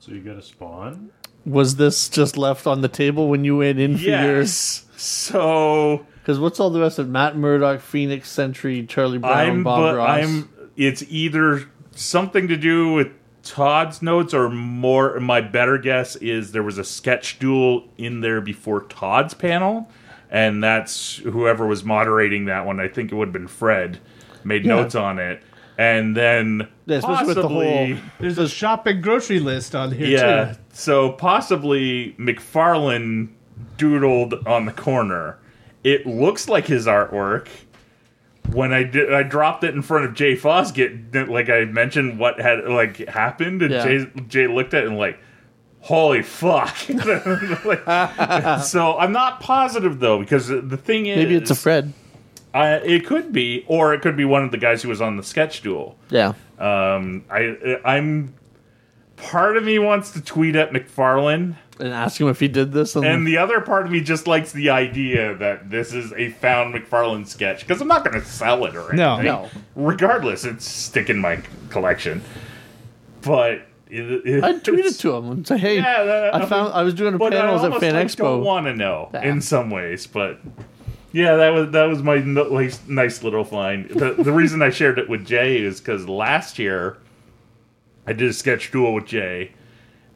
[0.00, 1.10] So you got a spawn.
[1.46, 4.84] Was this just left on the table when you went in for yours?
[4.86, 4.86] Yes.
[4.96, 7.10] So Because what's all the rest of it?
[7.10, 10.24] Matt Murdock, Phoenix Sentry, Charlie Brown, I'm Bob but Ross?
[10.24, 13.08] I'm it's either something to do with
[13.42, 18.40] Todd's notes are more my better guess is there was a sketch duel in there
[18.40, 19.88] before Todd's panel
[20.30, 23.98] and that's whoever was moderating that one I think it would have been Fred
[24.44, 24.76] made Yeah.
[24.76, 25.42] notes on it
[25.78, 30.06] and then Yeah, especially with the possibly whole- There's a shopping grocery list on here
[30.06, 30.58] yeah too.
[30.72, 33.28] so possibly McFarlane
[33.78, 35.38] doodled on the corner
[35.82, 37.48] it looks like his artwork
[38.52, 42.40] when I did, I dropped it in front of Jay Fosgitt, like I mentioned what
[42.40, 43.84] had like happened, and Yeah.
[43.84, 45.18] Jay Jay looked at it and like,
[45.80, 46.76] holy fuck!
[47.64, 51.92] Like, so I'm not positive though because the thing is, Maybe it's a Fred.
[52.52, 55.16] I, it could be, or it could be one of the guys who was on
[55.16, 55.96] the sketch duel.
[56.10, 56.32] Yeah.
[56.58, 58.34] Um, I I'm
[59.16, 61.54] part of me wants to tweet at McFarlane.
[61.80, 62.94] And ask him if he did this.
[62.94, 66.30] And, And the other part of me just likes the idea that this is a
[66.30, 68.96] found McFarlane sketch because I'm not going to sell it or anything.
[68.98, 69.20] No.
[69.22, 69.48] No.
[69.74, 71.40] Regardless, it's sticking my
[71.70, 72.22] collection.
[73.22, 73.62] But
[73.92, 76.94] It- it- I tweeted to him and say, "Hey, Yeah, that- I found I was
[76.94, 78.18] doing a but panels I at almost Fan like, Expo.
[78.18, 79.22] don't want to know Yeah.
[79.24, 80.38] in some ways, but
[81.12, 83.88] yeah, that was that was my no- like, nice little find.
[83.88, 86.98] The, the reason I shared it with Jay is because last year
[88.06, 89.52] I did a sketch duel with Jay,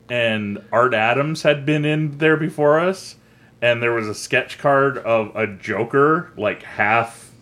[0.09, 3.17] and Art Adams had been in there before us,
[3.63, 7.33] and there was a sketch card of a Joker like half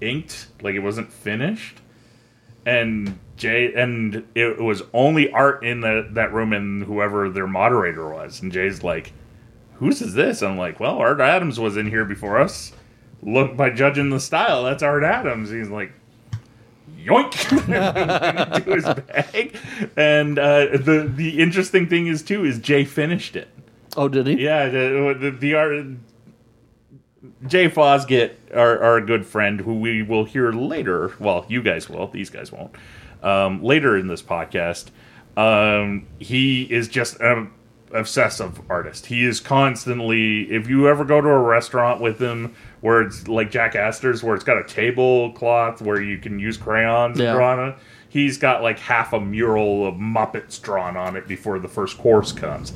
[0.00, 1.80] inked, like it wasn't finished,
[2.66, 8.08] and Jay and it was only Art in the, that room and whoever their moderator
[8.08, 9.12] was, and Jay's like,
[9.74, 12.72] "Whose is this?" I'm like, "Well, Art Adams was in here before us.
[13.22, 15.92] Look by judging the style, that's Art Adams." He's like.
[17.04, 19.56] Yoink into his bag,
[19.96, 23.48] and uh, the the interesting thing is too is Jay finished it.
[23.96, 24.42] oh, did he?
[24.42, 25.86] Yeah, the the, the art.
[27.46, 31.12] Jay Fosgitt, our, our good friend, who we will hear later.
[31.18, 32.74] Well, you guys will; these guys won't.
[33.22, 34.88] Um, later in this podcast,
[35.36, 37.50] um, he is just an
[37.94, 39.06] obsessive artist.
[39.06, 40.42] He is constantly.
[40.52, 44.34] If you ever go to a restaurant with him, where it's like Jack Astor's, where
[44.34, 47.30] it's got a tablecloth where you can use crayons Yeah.
[47.30, 47.74] and draw on it,
[48.08, 52.32] he's got like half a mural of Muppets drawn on it before the first course
[52.32, 52.72] comes.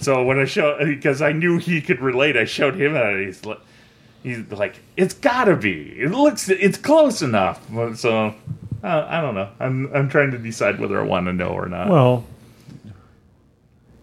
[0.00, 3.16] So when I showed, because I knew he could relate, I showed him that.
[3.16, 3.60] He's like,
[4.22, 5.94] he's like, it's gotta be.
[5.98, 7.66] It looks, it's close enough.
[7.96, 8.34] So
[8.82, 9.48] uh, I don't know.
[9.60, 11.88] I'm I'm trying to decide whether I want to know or not.
[11.88, 12.24] Well,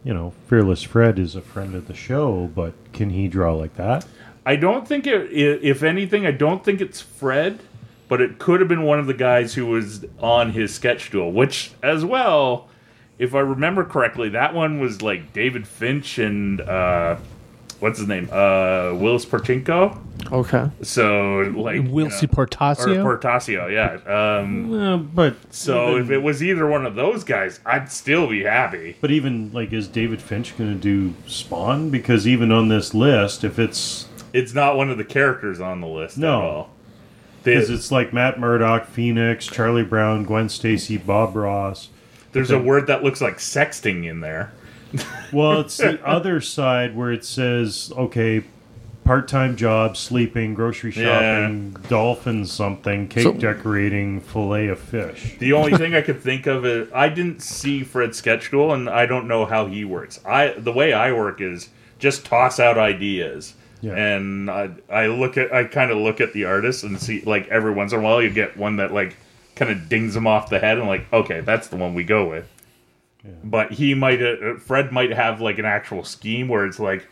[0.03, 3.75] you know, Fearless Fred is a friend of the show, but can he draw like
[3.75, 4.05] that?
[4.45, 5.31] I don't think it.
[5.31, 7.59] If anything, I don't think it's Fred,
[8.07, 11.31] but it could have been one of the guys who was on his sketch duel.
[11.31, 12.67] Which, as well,
[13.19, 17.17] if I remember correctly, that one was like David Finch and uh,
[17.79, 19.99] what's his name, uh, Willis Portinko.
[20.31, 20.69] Okay.
[20.81, 23.03] So like Whilce you know, Portacio?
[23.05, 24.39] or Portacio, yeah.
[24.39, 28.27] Um, Uh, but so even, if it was either one of those guys, I'd still
[28.27, 28.97] be happy.
[29.01, 31.89] but even like, is David Finch going to do Spawn?
[31.89, 35.87] Because even on this list, if it's It's not one of the characters on the
[35.87, 36.27] list No.
[36.39, 36.69] at all.
[37.43, 41.89] They- because it's like Matt Murdock, Phoenix, Charlie Brown, Gwen Stacy, Bob Ross.
[42.33, 44.51] there's a word that looks like sexting in there.
[45.33, 48.43] Well, it's the other side where it says, okay,
[49.03, 51.03] part-time job, sleeping, grocery Yeah.
[51.41, 55.35] shopping, dolphin something, cake So- decorating, fillet of fish.
[55.39, 58.89] The only thing I could think of is I didn't see Fred sketch duel, and
[58.89, 60.19] I don't know how he works.
[60.25, 63.93] I the way I work is just toss out ideas, Yeah.
[63.95, 67.47] and I, I look at I kind of look at the artist and see like
[67.49, 69.15] every once in a while you get one that like
[69.55, 72.29] kind of dings him off the head and like okay that's the one we go
[72.29, 72.47] with.
[73.43, 77.07] But he might uh, Fred might have like an actual scheme where it's like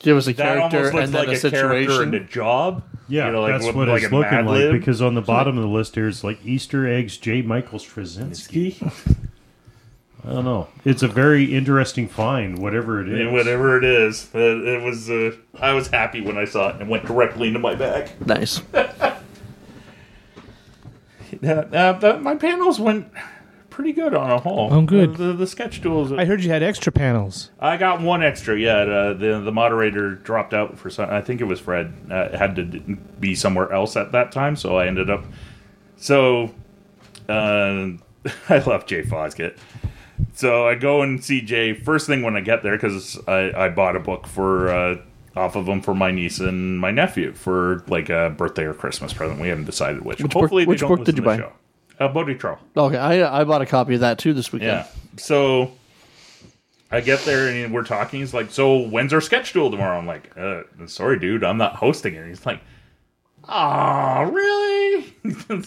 [0.00, 2.02] Give us a that character almost looks and then like a a, character situation.
[2.02, 2.82] and a job.
[3.08, 4.72] Yeah, You know, like that's with- what like it's a looking Mad like Lib.
[4.72, 7.42] because on the bottom of the list there's like Easter eggs, J.
[7.42, 8.80] Michael Straczynski.
[10.24, 10.68] I don't know.
[10.84, 13.18] It's a very interesting find, whatever it is.
[13.20, 15.08] Yeah, whatever it is, uh, it was.
[15.08, 18.10] Uh, I was happy when I saw it and went directly into my bag.
[18.26, 18.60] nice.
[21.42, 23.12] Yeah, uh, but my panels went
[23.78, 24.74] pretty good on a whole.
[24.74, 25.14] Oh, good.
[25.16, 26.10] The, the, the sketch tools.
[26.10, 27.52] I heard you had extra panels.
[27.60, 28.58] I got one extra.
[28.58, 31.08] Yeah, uh, the the moderator dropped out for some.
[31.08, 31.94] I think it was Fred.
[32.10, 35.24] Uh, had to d- be somewhere else at that time, so I ended up.
[35.96, 36.52] So,
[37.28, 37.90] uh,
[38.48, 39.56] I left Jay Fosgitt.
[40.34, 43.68] So I go and see Jay first thing when I get there because I, I
[43.68, 44.96] bought a book for uh,
[45.36, 49.12] off of him for my niece and my nephew for like a birthday or Christmas
[49.12, 49.40] present.
[49.40, 50.18] We haven't decided which.
[50.20, 51.36] Which book- Hopefully, they which don't book did you buy?
[51.36, 51.52] Show.
[52.00, 52.58] Uh, Bodie Troll.
[52.76, 54.70] Okay, I I bought a copy of that too this weekend.
[54.70, 54.86] Yeah.
[55.16, 55.72] So
[56.90, 58.20] I get there and we're talking.
[58.20, 61.76] He's like, "So when's our sketch duel tomorrow?" I'm like, uh, "Sorry, dude, I'm not
[61.76, 62.60] hosting it." He's like,
[63.48, 65.12] "Ah, really?"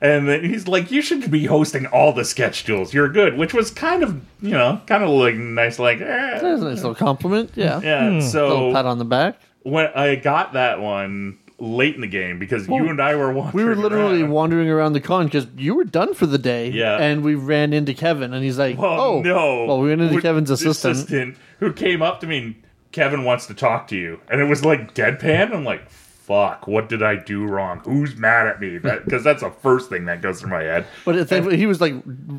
[0.00, 2.94] and then he's like, "You should be hosting all the sketch duels.
[2.94, 6.40] You're good." Which was kind of, you know, kind of like nice, like, eh.
[6.40, 7.52] That's a nice little compliment.
[7.54, 7.80] Yeah.
[7.82, 8.20] yeah.
[8.20, 9.38] So a little So pat on the back.
[9.62, 13.54] when I got that one late in the game because you and I were wandering
[13.56, 14.30] We were literally around.
[14.30, 16.70] wandering around the con because you were done for the day.
[16.70, 16.96] Yeah.
[16.96, 19.66] And we ran into Kevin, and he's like, Well, "Oh no.
[19.66, 21.36] Well, we went into With Kevin's the assistant.
[21.58, 22.38] who came up to me.
[22.38, 22.54] and,
[22.92, 25.54] Kevin wants to talk to you, and it was like deadpan.
[25.54, 26.66] I'm like, "Fuck!
[26.66, 27.80] What did I do wrong?
[27.84, 30.86] Who's mad at me?" Because that's the first thing that goes through my head.
[31.04, 31.94] But then he was like,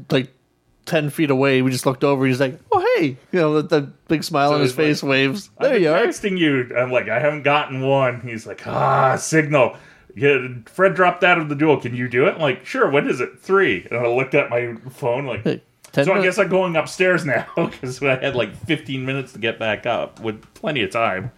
[0.09, 0.27] like
[0.85, 1.61] ten feet away.
[1.61, 2.25] We just looked over.
[2.25, 4.87] He's like, "Oh hey," you know, the, the big smile So on his it's like,
[4.87, 5.49] face waves.
[5.59, 5.99] There you are.
[6.05, 6.75] texting you.
[6.77, 8.21] I'm like, I haven't gotten one.
[8.21, 9.77] He's like, ah, signal.
[10.15, 11.77] Yeah, Fred dropped out of the duel.
[11.79, 12.35] Can you do it?
[12.35, 12.89] I'm like, sure.
[12.89, 13.39] When is it?
[13.39, 13.87] Three.
[13.89, 15.43] And I looked at my phone like.
[15.43, 15.61] Hey,
[15.93, 19.39] ten So I guess I'm going upstairs now because I had like 15 minutes to
[19.39, 21.31] get back up with plenty of time.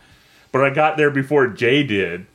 [0.51, 2.25] But I got there before Jay did.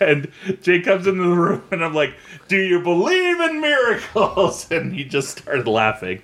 [0.00, 0.30] And
[0.62, 2.14] Jay comes into the room and I'm like,
[2.48, 4.66] Do you believe in miracles?
[4.70, 6.22] And he just started laughing.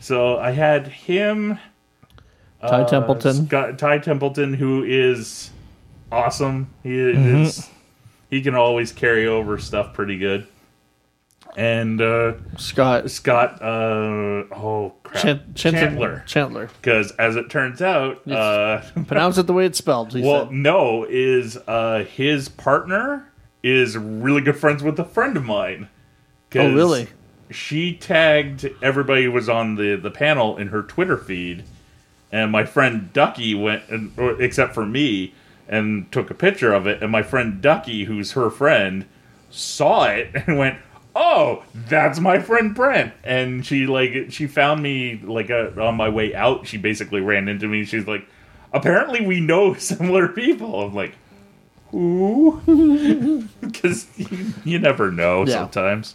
[0.00, 1.58] So I had him,
[2.60, 3.46] Ty uh, Templeton.
[3.46, 5.50] Scott, Ty Templeton, who is
[6.12, 6.70] awesome.
[6.82, 7.16] He is.
[7.16, 7.72] Mm-hmm.
[8.30, 10.46] He can always carry over stuff pretty good.
[11.56, 16.24] And uh, Scott Scott, uh, oh crap, Chan- Chandler.
[16.26, 16.68] Chandler.
[16.80, 20.12] Because as it turns out, uh, Pronounce it the way it's spelled.
[20.12, 20.52] He well, said.
[20.52, 23.30] no, is uh, his partner
[23.62, 25.88] is really good friends with a friend of mine.
[26.54, 27.08] Oh, really?
[27.50, 31.64] She tagged everybody who was on the the panel in her Twitter feed,
[32.30, 35.34] and my friend Ducky went, and, or, except for me,
[35.68, 37.02] and took a picture of it.
[37.02, 39.06] And my friend Ducky, who's her friend,
[39.50, 40.78] saw it and went.
[41.14, 46.08] Oh, that's my friend Brent, and she like she found me like uh, on my
[46.08, 46.66] way out.
[46.66, 47.84] She basically ran into me.
[47.84, 48.26] She's like,
[48.72, 50.80] apparently we know similar people.
[50.82, 51.14] I'm like,
[51.90, 52.60] who?
[53.60, 55.54] Because you, you never know Yeah.
[55.54, 56.14] sometimes.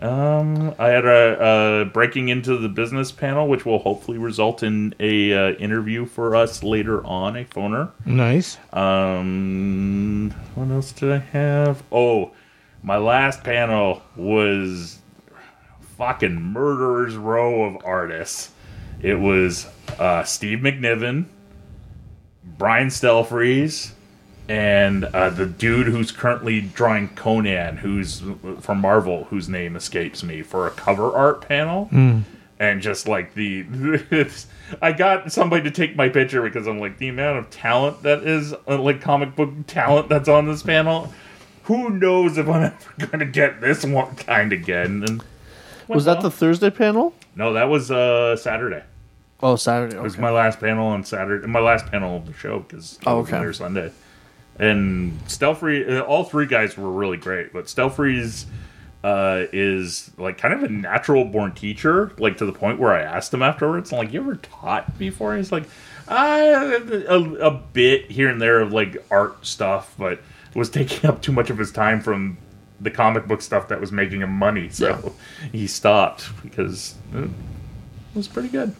[0.00, 4.94] Um, I had a, a breaking into the business panel, which will hopefully result in
[5.00, 7.90] a uh, interview for us later on, a phoner.
[8.04, 8.58] Nice.
[8.74, 11.82] Um, what else did I have?
[11.90, 12.32] Oh,
[12.82, 14.98] my last panel was
[15.96, 18.50] fucking murderer's row of artists.
[19.02, 19.66] It was
[19.98, 21.26] uh, Steve McNiven,
[22.58, 23.92] Brian Stelfreeze,
[24.48, 28.22] and uh, the dude who's currently drawing Conan, who's
[28.60, 31.88] from Marvel, whose name escapes me, for a cover art panel.
[32.58, 33.66] And just like the,
[34.82, 38.22] I got somebody to take my picture because I'm like the amount of talent that
[38.22, 41.12] is uh, like comic book talent that's on this panel.
[41.66, 45.04] Who knows if I'm ever going to get this one kind again?
[45.08, 45.22] And
[45.88, 47.14] Was that the Thursday panel?
[47.34, 47.52] no?
[47.52, 48.82] That was uh Saturday.
[49.42, 49.96] Oh, Saturday.
[49.96, 50.22] It was Okay.
[50.22, 51.46] my last panel on Saturday.
[51.46, 53.32] My last panel of the show because Oh, okay.
[53.32, 53.90] there Sunday.
[54.58, 58.46] And Stelfree, uh, all three guys were really great, but Stelfreeze
[59.04, 63.02] uh, is like kind of a natural born teacher, like to the point where I
[63.02, 65.64] asked him afterwards, I'm like, "You ever taught before?" He's like,
[66.08, 66.38] "I
[67.06, 70.20] a, a bit here and there of like art stuff, but
[70.56, 72.38] was taking up too much of his time from."
[72.78, 75.48] The comic book stuff that was making him money, so Yeah.
[75.50, 77.30] he stopped because it
[78.14, 78.76] was pretty good.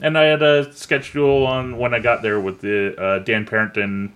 [0.00, 3.44] And I had a sketch duel on when I got there with the uh, Dan
[3.44, 4.14] Parrington,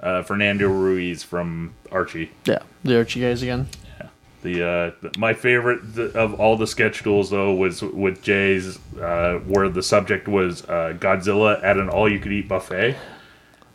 [0.00, 2.30] uh, Fernando Ruiz from Archie.
[2.46, 3.68] Yeah, the Archie guys again.
[4.00, 4.06] Yeah.
[4.42, 9.40] The uh, th- my favorite of all the sketch duels though was with Jay's, uh,
[9.46, 12.96] where the subject was uh, Godzilla at an all-you-could-eat buffet.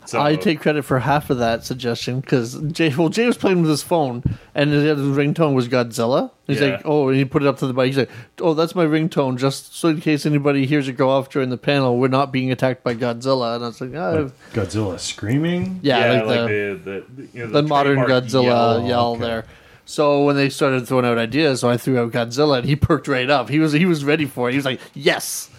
[0.09, 3.61] So I take credit for half of that suggestion because Jay, well, Jay was playing
[3.61, 4.23] with his phone
[4.55, 6.31] and his ringtone was Godzilla.
[6.47, 6.67] He's Yeah.
[6.71, 7.87] like, oh, and he put it up to the mic.
[7.87, 8.09] He's like,
[8.41, 11.57] oh, that's my ringtone, just so in case anybody hears it go off during the
[11.57, 13.55] panel, we're not being attacked by Godzilla.
[13.55, 15.79] And I was like, ah, Godzilla screaming.
[15.83, 19.21] yeah, yeah, like, like, the, the the, you know, the modern trademark Godzilla yell, okay.
[19.21, 19.45] there.
[19.85, 23.07] So when they started throwing out ideas, so I threw out Godzilla, and he perked
[23.07, 23.49] right up.
[23.49, 24.53] He was he was ready for it.
[24.53, 25.49] He was like, yes.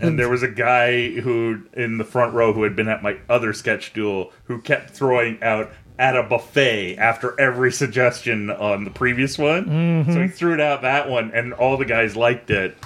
[0.00, 3.16] And there was a guy who in the front row who had been at my
[3.28, 8.90] other sketch duel who kept throwing out at a buffet after every suggestion on the
[8.90, 10.04] previous one.
[10.12, 12.76] So he threw it out that one, and all the guys liked it.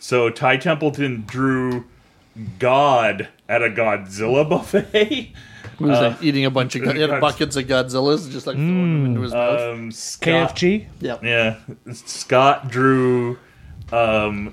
[0.00, 1.84] So Ty Templeton drew
[2.58, 5.32] God at a Godzilla buffet.
[5.78, 8.56] He was like eating a bunch of he had Godz- buckets of Godzillas, just like
[8.56, 9.60] throwing them into his mouth.
[9.60, 10.86] Um, Scott, KFG.
[11.00, 11.22] Yep.
[11.22, 11.56] Yeah,
[11.92, 13.38] Scott drew
[13.92, 14.52] um,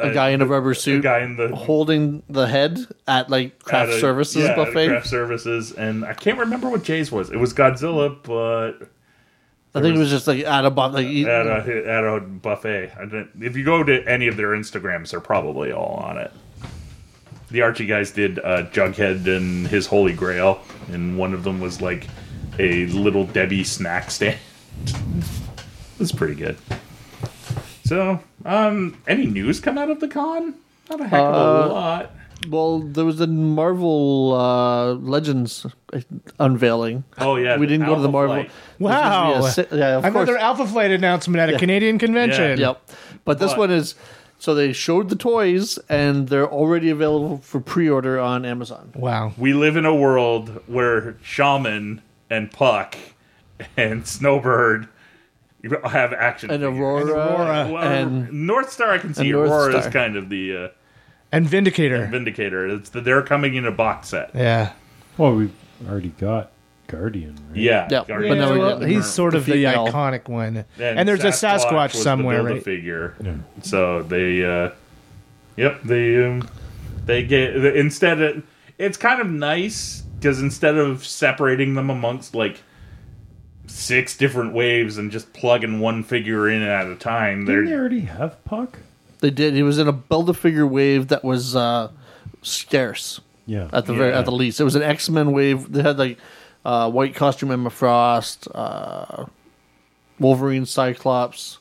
[0.00, 3.62] a guy in a rubber suit, a guy in the holding the head at like
[3.62, 4.88] craft at a- services yeah, buffet.
[4.88, 7.30] Craft services, and I can't remember what Jay's was.
[7.30, 8.88] It was Godzilla, but
[9.74, 12.92] I think it was just like at a bu- like at a at a buffet.
[13.40, 16.32] If you go to any of their Instagrams, they're probably all on it.
[17.50, 20.60] The Archie guys did uh, Jughead and his Holy Grail,
[20.92, 22.06] and one of them was like
[22.58, 24.38] a little Debbie snack stand.
[24.86, 26.58] it was pretty good.
[27.84, 30.54] So, um, any news come out of the con?
[30.90, 32.10] Not a heck of a Uh, lot.
[32.48, 35.66] well, there was a Marvel uh, Legends
[36.38, 37.04] unveiling.
[37.18, 38.36] Oh yeah, we didn't go to the Marvel.
[38.36, 38.50] Flight.
[38.78, 39.40] Wow.
[39.42, 40.40] This was- yeah, of Another course.
[40.42, 42.58] Alpha Flight announcement at a Canadian convention.
[42.58, 42.80] Yep.
[43.24, 43.94] But this But- one is
[44.40, 48.92] so they showed the toys and they're already available for pre-order on Amazon.
[48.94, 49.32] Wow.
[49.36, 52.96] we live in a world where Shaman and Puck
[53.76, 54.86] and Snowbird
[55.84, 56.50] have action.
[56.50, 56.78] And figures.
[56.78, 57.70] Aurora, Aurora.
[57.72, 59.22] Well, and North Star, I can see.
[59.22, 60.68] and North Aurora is kind of the uh,
[61.32, 62.06] And Vindicator.
[62.06, 62.66] Vindicator.
[62.68, 64.30] It's the, they're coming in a box set.
[64.34, 64.72] yeah.
[65.16, 65.52] Well, we've
[65.88, 66.52] already got
[66.86, 67.36] Guardian.
[67.50, 67.58] Right?
[67.58, 69.88] Yeah, Yeah, Guardians but now of we the get- Well, he's sort of the female.
[69.88, 70.64] iconic one.
[70.78, 72.48] And, And there's a Sasquatch was the somewhere, right?
[72.52, 73.16] Build-A-Figure.
[73.22, 73.34] Yeah.
[73.62, 74.70] So they, uh,
[75.56, 76.48] yep, they um,
[77.04, 78.44] they get instead of
[78.78, 82.62] it's kind of nice because instead of separating them amongst like
[83.68, 87.80] six different waves and just plugging one figure in at a time, Didn't they they're
[87.80, 88.78] already have Puck?
[89.20, 89.54] They did.
[89.54, 91.90] He was in a build a figure wave that was uh,
[92.42, 93.68] scarce Yeah.
[93.72, 94.60] at the very at the least.
[94.60, 95.70] It was an X Men wave.
[95.72, 96.18] They had like
[96.64, 99.26] uh, white costume Emma Frost, uh,
[100.18, 101.58] Wolverine, Cyclops.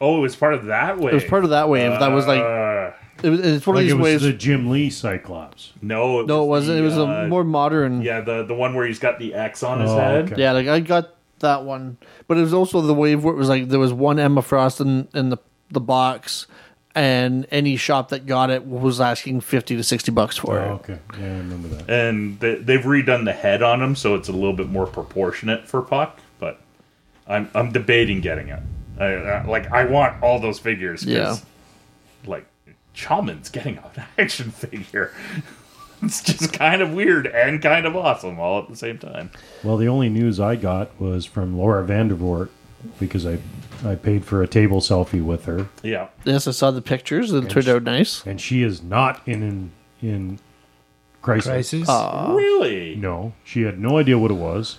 [0.00, 1.10] Oh, it was part of that way.
[1.12, 1.90] It was part of that wave.
[1.98, 2.90] that was like Uh,
[3.22, 4.22] it was, it's one like of it these was waves.
[4.22, 5.72] the Jim Lee Cyclops.
[5.82, 6.76] no, it no, it wasn't.
[6.78, 8.02] the, it was uh, a more modern.
[8.02, 10.32] Yeah, the the one where he's got the X on his Oh, head.
[10.32, 10.40] okay.
[10.42, 11.96] Yeah, like I got that one,
[12.28, 14.80] but it was also the wave where it was like there was one Emma Frost
[14.80, 15.38] in, in the
[15.70, 16.46] the box,
[16.94, 20.68] and any shop that got it was asking fifty to sixty bucks for Oh, it.
[20.90, 20.98] okay.
[21.18, 21.90] Yeah, I remember that.
[21.90, 25.66] and they, they've redone the head on him, so it's a little bit more proportionate
[25.68, 26.20] for Puck.
[26.38, 26.60] But
[27.26, 28.60] I'm I'm debating getting it.
[28.98, 31.00] I, I, like I want all those figures.
[31.04, 31.36] 'cause, Yeah.
[32.24, 32.46] Like
[32.96, 35.12] Shaman's getting an action figure.
[36.02, 39.30] it's just kind of weird and kind of awesome all at the same time.
[39.62, 42.48] Well, the only news I got was from Laura Vandervoort
[42.98, 43.38] because I
[43.84, 46.08] I paid for a table selfie with her, Yeah.
[46.24, 47.30] Yes, I saw the pictures.
[47.32, 48.24] It turned out nice.
[48.24, 49.70] and she is not in in,
[50.00, 50.38] in
[51.20, 51.48] crisis.
[51.50, 51.88] Crisis.
[51.88, 52.96] Really?
[52.96, 54.78] No, she had no idea what it was.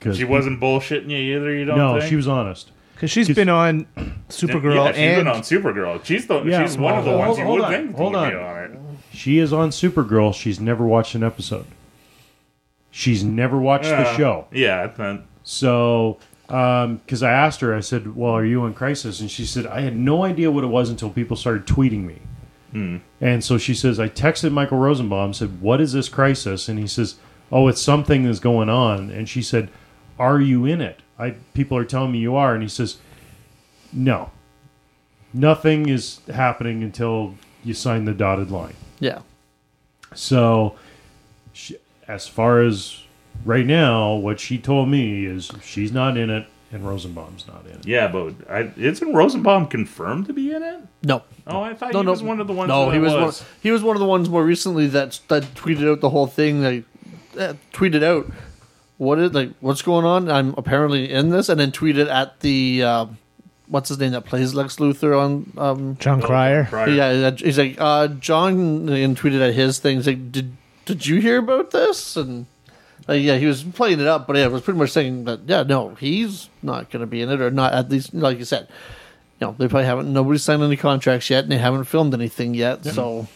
[0.00, 1.52] 'Cause She wasn't bullshitting you either.
[1.52, 1.76] You don't?
[1.78, 2.08] No, think?
[2.08, 2.70] she was honest.
[2.96, 3.86] Because she's been on
[4.30, 6.04] Supergirl Yeah, she's and been on Supergirl.
[6.04, 8.30] She's the Yeah, she's one of the ones you hold would on, think hold would
[8.30, 8.42] be on.
[8.42, 8.78] on it.
[9.12, 10.34] She is on Supergirl.
[10.34, 11.66] She's never watched an episode.
[12.90, 14.16] She's never watched the Yeah.
[14.16, 14.44] show.
[14.50, 16.16] Yeah, then So,
[16.48, 19.66] um, because I asked her, I said, "Well, are you in crisis?" And she said,
[19.66, 22.16] "I had no idea what it was until people started tweeting me."
[22.72, 22.96] Hmm.
[23.20, 26.86] And so she says, "I texted Michael Rosenbaum, said, what is this crisis?" And he
[26.86, 27.16] says,
[27.52, 29.68] "Oh, it's something that's going on." And she said,
[30.18, 32.54] "Are you in it?" I people are telling me you are.
[32.54, 32.98] And he says,
[33.92, 34.30] "No,
[35.32, 39.20] nothing is happening until you sign the dotted line." yeah,
[40.14, 40.76] So,
[41.52, 41.76] she,
[42.08, 43.02] as far as
[43.44, 47.72] right now, what she told me is she's not in it, and Rosenbaum's not in
[47.80, 47.86] it.
[47.86, 50.80] yeah, but I, isn't Rosenbaum confirmed to be in it?
[51.02, 52.10] no, Oh, I thought no, he no.
[52.10, 52.68] was one of the ones.
[52.68, 53.40] No, that he was, was.
[53.40, 56.26] One, he was one of the ones more recently that that tweeted out the whole
[56.26, 56.62] thing.
[56.62, 56.84] Like,
[57.38, 58.26] uh, tweeted out
[58.98, 60.30] what is like what's going on.
[60.30, 63.06] I'm apparently in this, and then tweeted at the uh,
[63.68, 65.52] what's his name that plays Lex Luthor on.
[65.56, 66.64] Um, Jon Cryer.
[66.64, 66.88] Prior.
[66.88, 69.96] yeah, he's like uh, John and tweeted at his thing.
[69.96, 72.16] He's like, did did you hear about this?
[72.16, 72.46] And
[73.08, 75.40] like, yeah, he was playing it up, but yeah, it was pretty much saying that
[75.46, 78.44] yeah, no, he's not going to be in it, or not at least like you
[78.44, 78.68] said.
[79.40, 80.10] You know, they probably haven't.
[80.10, 82.86] Nobody's signed any contracts yet, and they haven't filmed anything yet.
[82.86, 83.28] So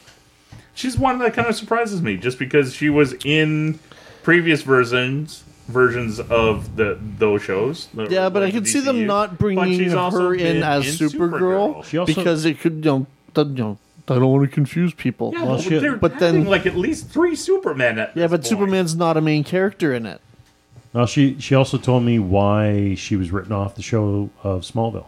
[0.75, 3.79] She's one that kind of surprises me, just because she was in
[4.23, 7.89] previous versions versions of the those shows.
[7.95, 10.85] the- Yeah, but I like could the see them not bringing her in been as
[11.01, 14.53] Supergirl, She also- because it could, you know, the, you know, I don't want to
[14.55, 15.31] confuse people.
[15.33, 17.99] Yeah, Yeah, Well, but, she- they're but then- having, like at least three Supermen.
[17.99, 18.47] At this but point.
[18.47, 20.21] Superman's not a main character in it.
[20.93, 25.07] Well, she she also told me why she was written off the show of Smallville.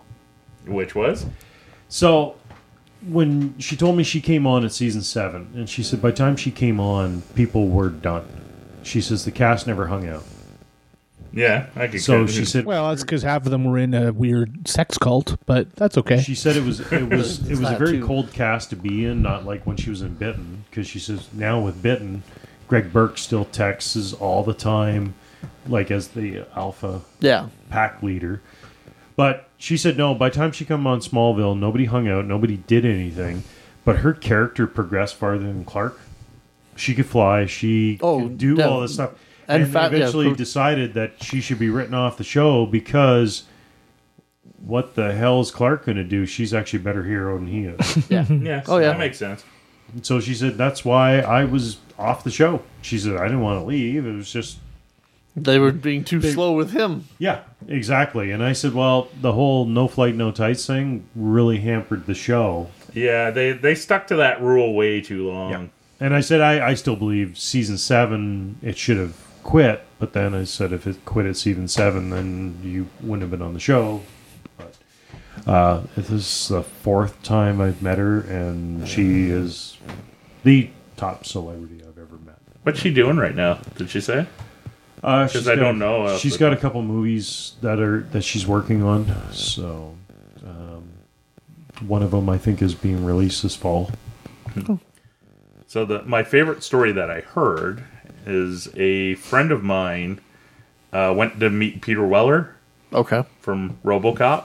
[0.65, 1.27] which was
[1.89, 2.37] So
[3.09, 6.17] when she told me she came on at season seven, and she said by the
[6.17, 8.23] time she came on, people were done.
[8.85, 10.23] She says the cast never hung out.
[11.33, 11.67] Yeah.
[11.77, 12.01] I could.
[12.03, 15.37] So she said Well, that's because half of them were in a weird sex cult,
[15.47, 16.21] but that's okay.
[16.21, 18.07] She said it was it was it was a that very too.
[18.07, 21.29] cold cast to be in, not like when she was in Bitten, because she says
[21.33, 22.23] now with Bitten,
[22.69, 25.15] Greg Bryk still texts all the time,
[25.67, 28.43] like as the alpha Yeah, pack leader.
[29.17, 30.15] But she said no.
[30.15, 33.45] By the time she come on Smallville, nobody hung out, nobody did anything,
[33.85, 35.99] but her character progressed farther than Clark.
[36.77, 37.45] She could fly.
[37.47, 38.67] She Oh, could do yeah.
[38.69, 39.11] all this stuff,
[39.49, 43.45] And and, fa- yeah, eventually decided that she should be written off the show because
[44.65, 46.25] what the hell is Clark going to do?
[46.27, 48.07] She's actually a better hero than he is.
[48.11, 48.25] yeah.
[48.29, 48.63] Oh, yeah.
[48.69, 48.89] Oh, yeah.
[48.89, 49.45] that makes sense.
[50.03, 52.63] so she said that's why I was off the show.
[52.81, 54.07] She said I didn't want to leave.
[54.07, 54.59] It was just
[55.37, 57.07] They were being too slow with him.
[57.19, 58.31] Yeah, exactly.
[58.31, 62.71] And I said, well, the whole no flight, no tights thing really hampered the show.
[62.95, 65.71] Yeah, they they stuck to that rule way too long.
[65.99, 69.85] And I said, I, I still believe season seven, it should have quit.
[69.99, 73.43] But then I said, if it quit at season seven, then you wouldn't have been
[73.43, 74.03] on the show.
[74.59, 74.77] But
[75.47, 79.77] uh, this is the fourth time I've met her, and she is
[80.45, 82.39] the top celebrity I've ever met.
[82.65, 83.61] What's she doing right now?
[83.77, 84.27] Did she say?
[85.05, 88.01] Uh, 'Cause she's I got- don't know if She's got a couple movies that are
[88.13, 89.07] that she's working on.
[89.33, 89.97] So,
[90.47, 90.85] um,
[91.87, 93.91] one of them I think is being released this fall.
[95.67, 97.85] So the my favorite story that I heard
[98.27, 100.21] is a friend of mine
[100.93, 102.57] uh, went to meet Peter Weller
[102.93, 104.45] Okay, from RoboCop.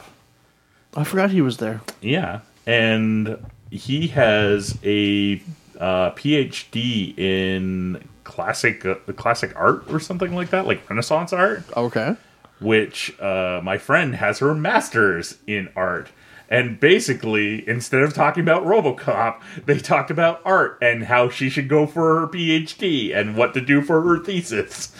[0.95, 1.81] I forgot he was there.
[2.01, 5.41] Yeah, and he has a
[5.79, 11.63] uh, PhD in classic uh, classic art or something like that, like Renaissance art.
[11.75, 12.15] Okay,
[12.61, 16.07] Which uh, my friend has her master's in art,
[16.49, 21.67] And basically, instead of talking about RoboCop, they talked about art and how she should
[21.67, 24.93] go for her PhD and what to do for her thesis.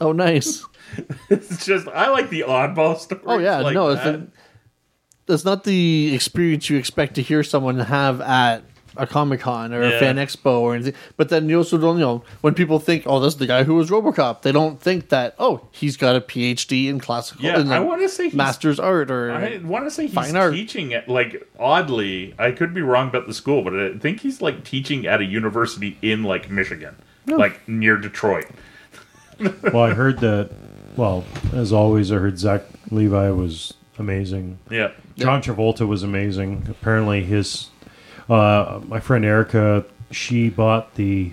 [0.00, 0.64] Oh, nice.
[1.28, 3.24] It's just I like the oddball stories.
[3.26, 4.28] Oh yeah, like no, it's a,
[5.26, 8.62] that's not the experience you expect to hear someone have at
[8.96, 10.94] a Comic Con or a fan expo or anything.
[11.16, 13.74] But then you also don't you know when people think, oh, that's the guy who
[13.74, 14.42] was RoboCop.
[14.42, 17.44] They don't think that oh, he's got a PhD in classical.
[17.44, 20.14] Yeah, in, I want to say he's master's art or I want to say he's
[20.14, 20.54] Fine art.
[20.54, 22.34] teaching at like oddly.
[22.38, 25.24] I could be wrong about the school, but I think he's like teaching at a
[25.24, 26.96] university in like Michigan,
[27.30, 27.36] oh.
[27.36, 28.46] like near Detroit.
[29.72, 30.50] Well, I heard that.
[30.96, 34.58] Well, as always, I heard Zach Levi was amazing.
[34.70, 36.66] Yeah, John Travolta was amazing.
[36.70, 37.70] Apparently, his
[38.28, 41.32] uh, my friend Erica, she bought the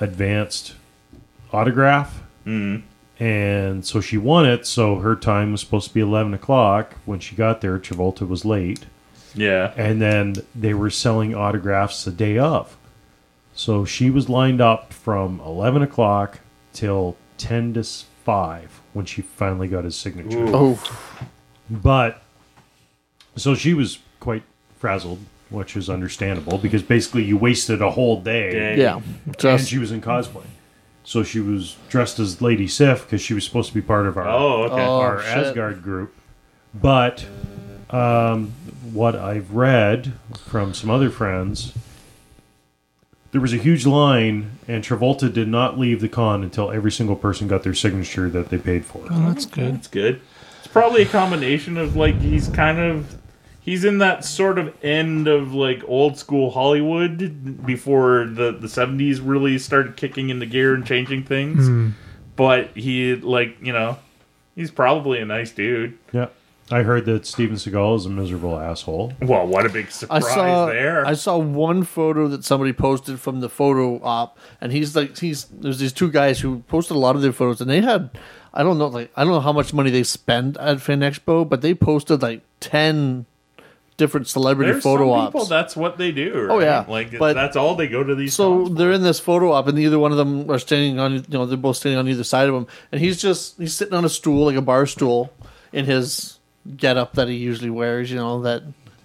[0.00, 0.74] advanced
[1.52, 2.22] autograph,
[3.18, 4.66] and so she won it.
[4.66, 6.94] So her time was supposed to be eleven o'clock.
[7.04, 8.86] When she got there, Travolta was late,
[9.34, 9.72] yeah.
[9.76, 12.76] and then they were selling autographs the day of.
[13.54, 16.40] So she was lined up from eleven o'clock
[16.72, 20.44] till ten to five when she finally got his signature.
[20.44, 20.54] Ooh.
[20.54, 20.98] oh
[21.70, 22.22] But
[23.36, 24.42] so she was quite
[24.78, 25.20] frazzled,
[25.54, 28.78] which is understandable because basically you wasted a whole day, Day.
[28.78, 30.44] yeah, and just she was in cosplay.
[31.04, 34.16] So she was dressed as Lady Sif because she was supposed to be part of
[34.16, 34.84] our Oh, okay.
[34.84, 35.00] Oh.
[35.00, 35.36] our shit.
[35.46, 36.14] Asgard group.
[36.74, 37.26] But
[37.90, 38.52] um,
[38.92, 40.14] what I've read
[40.46, 41.72] from some other friends,
[43.32, 47.16] there was a huge line, and Travolta did not leave the con until every single
[47.16, 49.04] person got their signature that they paid for.
[49.10, 49.74] Oh, that's good.
[49.74, 50.20] That's good.
[50.60, 53.14] It's probably a combination of like he's kind of
[53.64, 59.20] he's in that sort of end of like old school Hollywood before the the seventies
[59.20, 61.66] really started kicking into gear and changing things.
[61.66, 61.90] Hmm.
[62.36, 63.98] But he like you know
[64.54, 65.98] he's probably a nice dude.
[66.12, 66.28] Yeah.
[66.70, 69.12] I heard that Steven Seagal is a miserable asshole.
[69.20, 71.06] Well, what a big I surprise saw there!
[71.06, 75.44] I saw one photo that somebody posted from the photo op, and he's like he's
[75.44, 78.18] there's these two guys who posted a lot of their photos, and they had
[78.54, 81.46] I don't know like I don't know how much money they spend at Fan Expo,
[81.46, 83.26] but they posted like ten
[83.96, 85.32] different celebrity There's photo some ops.
[85.32, 86.48] people that's what they do.
[86.50, 88.34] Oh, yeah, like but- that's all they go to these.
[88.34, 88.94] so they're for.
[88.94, 91.14] in this photo op, and either one of them are standing on.
[91.14, 93.94] You know, they're both standing on either side of him, and he's just he's sitting
[93.94, 95.32] on a stool like a bar stool
[95.72, 96.38] in his
[96.76, 98.10] get up that he usually wears.
[98.10, 98.62] You know that.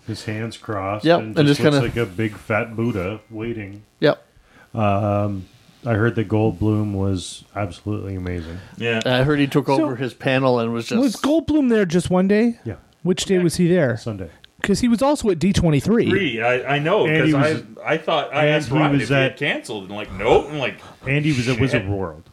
[0.07, 1.05] His hands crossed.
[1.05, 3.83] Yep, and and just, just kinda- like a big fat Buddha waiting.
[3.99, 4.25] Yep.
[4.73, 5.45] Um,
[5.85, 8.57] I heard that Goldblum was absolutely amazing.
[8.77, 9.01] yeah.
[9.05, 12.09] I heard he took So- over his panel and was just Was Goldblum there just
[12.09, 12.59] one day?
[12.65, 13.97] Yeah, Which day was he there?
[13.97, 14.29] Sunday.
[14.69, 15.81] Because he was also at D23.
[15.81, 18.75] Three, I, I know And because he I was- I thought I and asked he
[18.75, 21.59] Ryan was if he had canceled and like nope and like Andy he was at
[21.59, 22.29] Wizard World.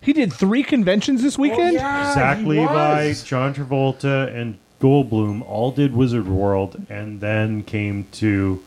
[0.00, 1.78] He did three conventions this oh, weekend?
[1.78, 3.22] Zach he Levi, was.
[3.22, 8.60] John Travolta, and Goldblum all did Wizard World, and then came to,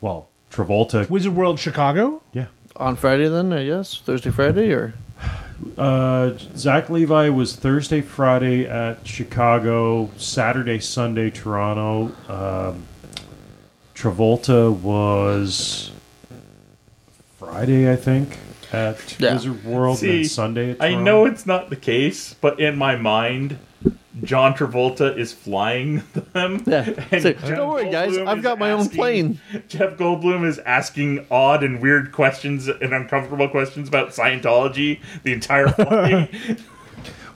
[0.00, 1.08] well, Travolta.
[1.08, 2.22] Wizard World Chicago?
[2.32, 2.46] Yeah.
[2.74, 4.94] on Friday then, I guess Thursday, Friday, or
[5.76, 12.12] Uh, Zach Levi was Thursday, Friday at Chicago, Saturday, Sunday, Toronto.
[12.28, 12.84] Um,
[13.94, 15.90] Travolta was
[17.38, 18.38] Friday, I think,
[18.72, 19.34] at Yeah.
[19.34, 22.94] Wizard World, See, and Sunday at I know it's not the case, but in my
[22.96, 23.58] mind,
[24.24, 26.02] John Travolta is flying
[26.32, 26.62] them.
[26.66, 26.90] Yeah.
[27.12, 31.62] and Say, "Don't worry, guys, I've got my own plane." Jeff Goldblum is asking odd
[31.62, 36.34] and weird questions and uncomfortable questions about Scientology the entire flight.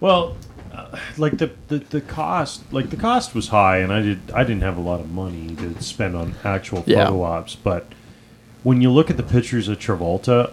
[0.01, 0.37] Well,
[0.73, 4.43] uh, like the, the the cost, like the cost was high, and I did I
[4.43, 7.05] didn't have a lot of money to spend on actual Yeah.
[7.07, 7.55] photo ops.
[7.55, 7.87] But
[8.65, 10.51] when you look at the pictures of Travolta,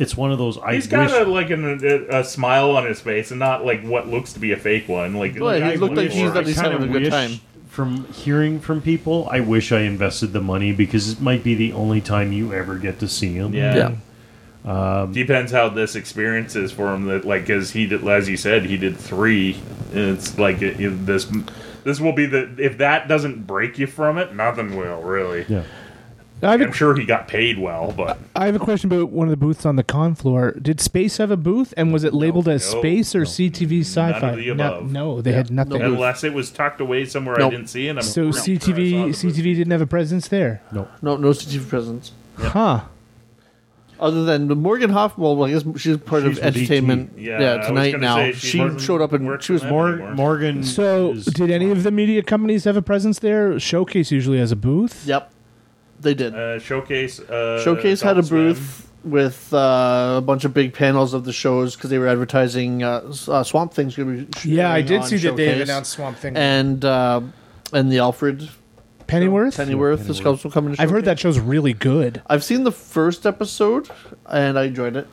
[0.00, 0.58] it's one of those.
[0.58, 3.64] I He's got wish, a, like an, a, a smile on his face and not
[3.64, 5.14] like what looks to be a fake one.
[5.14, 6.92] Like, Well, like, he I looked like wish- he's I at least kinda having a
[6.92, 7.40] good wish, time.
[7.68, 11.72] From hearing from people, I wish I invested the money because it might be the
[11.72, 13.54] only time you ever get to see him.
[13.54, 13.76] Yeah.
[13.76, 15.00] Yeah.
[15.02, 17.06] Um, Depends how this experience is for him.
[17.06, 19.54] That like, because he did, as you said, he did three.
[19.94, 21.30] And it's like it, it- this.
[21.82, 25.46] This will be the if that doesn't break you from it, nothing will really.
[25.48, 25.62] Yeah.
[26.42, 29.10] I have, I'm a, sure he got paid well, but I have a question about
[29.10, 30.52] one of the booths on the con floor.
[30.52, 34.18] Did Space have a booth, and was it labeled as no, Space or CTV Sci-Fi?
[34.20, 34.90] None of the No, above.
[34.92, 35.72] no, they had nothing.
[35.72, 35.94] No booth.
[35.94, 37.48] unless it was tucked away somewhere Nope.
[37.52, 37.96] I didn't see it.
[37.96, 39.16] I'm so pretty sure CTV booth.
[39.16, 40.88] CTV didn't have a presence there, No.
[41.02, 42.12] no no CTV presence.
[42.38, 42.80] huh?
[43.98, 47.10] Other than Morgan Hoffman, well, I guess she's part She's of entertainment.
[47.18, 47.22] ET.
[47.22, 49.62] Yeah, Yeah, tonight now she she showed up and she was.
[49.62, 50.14] Mor- anymore.
[50.14, 50.62] Morgan.
[50.64, 53.60] So, did any of the media companies have a presence there?
[53.60, 55.04] Showcase usually has a booth.
[55.06, 55.30] Yep,
[56.00, 56.34] they did.
[56.34, 57.20] Uh, showcase.
[57.20, 58.52] Uh, Showcase had a Adult Swim.
[58.54, 62.82] booth with uh, a bunch of big panels of the shows because they were advertising
[62.82, 64.38] uh, uh, Swamp Thing's going to be.
[64.40, 66.36] sh- Yeah, I did on see that they announced Swamp Thing.
[66.36, 67.20] and uh,
[67.72, 68.48] and the Alfred
[69.06, 69.56] Pennyworth.
[69.56, 70.74] Pennyworth is also coming.
[70.74, 71.06] to I've heard showcase.
[71.06, 72.22] that show's really good.
[72.28, 73.88] I've seen the first episode
[74.26, 75.06] and I enjoyed it.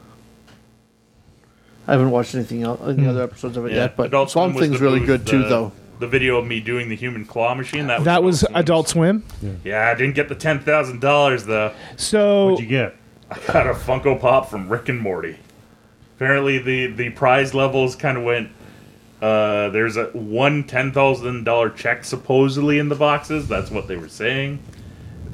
[1.87, 3.09] I haven't watched anything else, any Hmm.
[3.09, 5.43] other episodes of it Yeah, yet, but Adult Swamp Thing's the really booth, good too,
[5.43, 5.71] though.
[5.99, 8.55] The video of me doing the human claw machine that was That was Swim's.
[8.55, 9.23] Adult Swim.
[9.63, 11.73] Yeah, I didn't get the ten thousand dollars though.
[11.95, 12.95] So What'd you get?
[13.31, 15.37] I got a Funko Pop from Rick and Morty.
[16.15, 18.49] Apparently, the the prize levels kind of went.
[19.21, 23.47] Uh, there's a one ten thousand dollar check supposedly in the boxes.
[23.47, 24.59] That's what they were saying.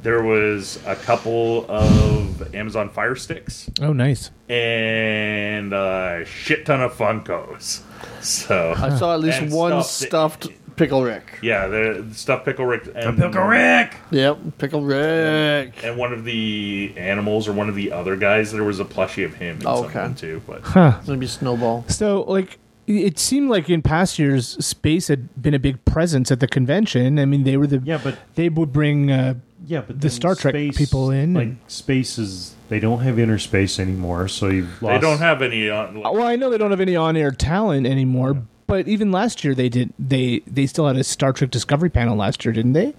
[0.04, 4.30] There was a couple of Amazon Fire Sticks oh, nice.
[4.48, 7.80] and a shit ton of Funkos.
[8.20, 11.38] So I saw at least And one stuffed- stuffed Pickle Rick.
[11.42, 13.96] yeah, the stuffed pickle Rick and Pickle Rick.
[14.10, 15.84] Yep, Pickle Rick.
[15.84, 18.50] and one of the animals or one of the other guys.
[18.52, 19.92] There was a plushie of him and Oh, okay.
[19.92, 20.42] something too.
[20.46, 21.00] But Huh.
[21.06, 21.84] Maybe Snowball.
[21.88, 26.40] So like it seemed like in past years space had been a big presence at
[26.40, 27.18] the convention.
[27.18, 29.34] I mean, they were the Yeah, but they would bring uh,
[29.66, 33.18] yeah, but The Star Trek space, people in Like and- space is they don't have
[33.18, 35.00] inner space anymore, so you've lost.
[35.00, 35.68] they don't have any.
[35.70, 39.44] Uh, like, Well, I know they don't have any on-air talent anymore, but even last
[39.44, 39.92] year they did.
[39.98, 42.94] They they still had a Star Trek Discovery panel last year, didn't they?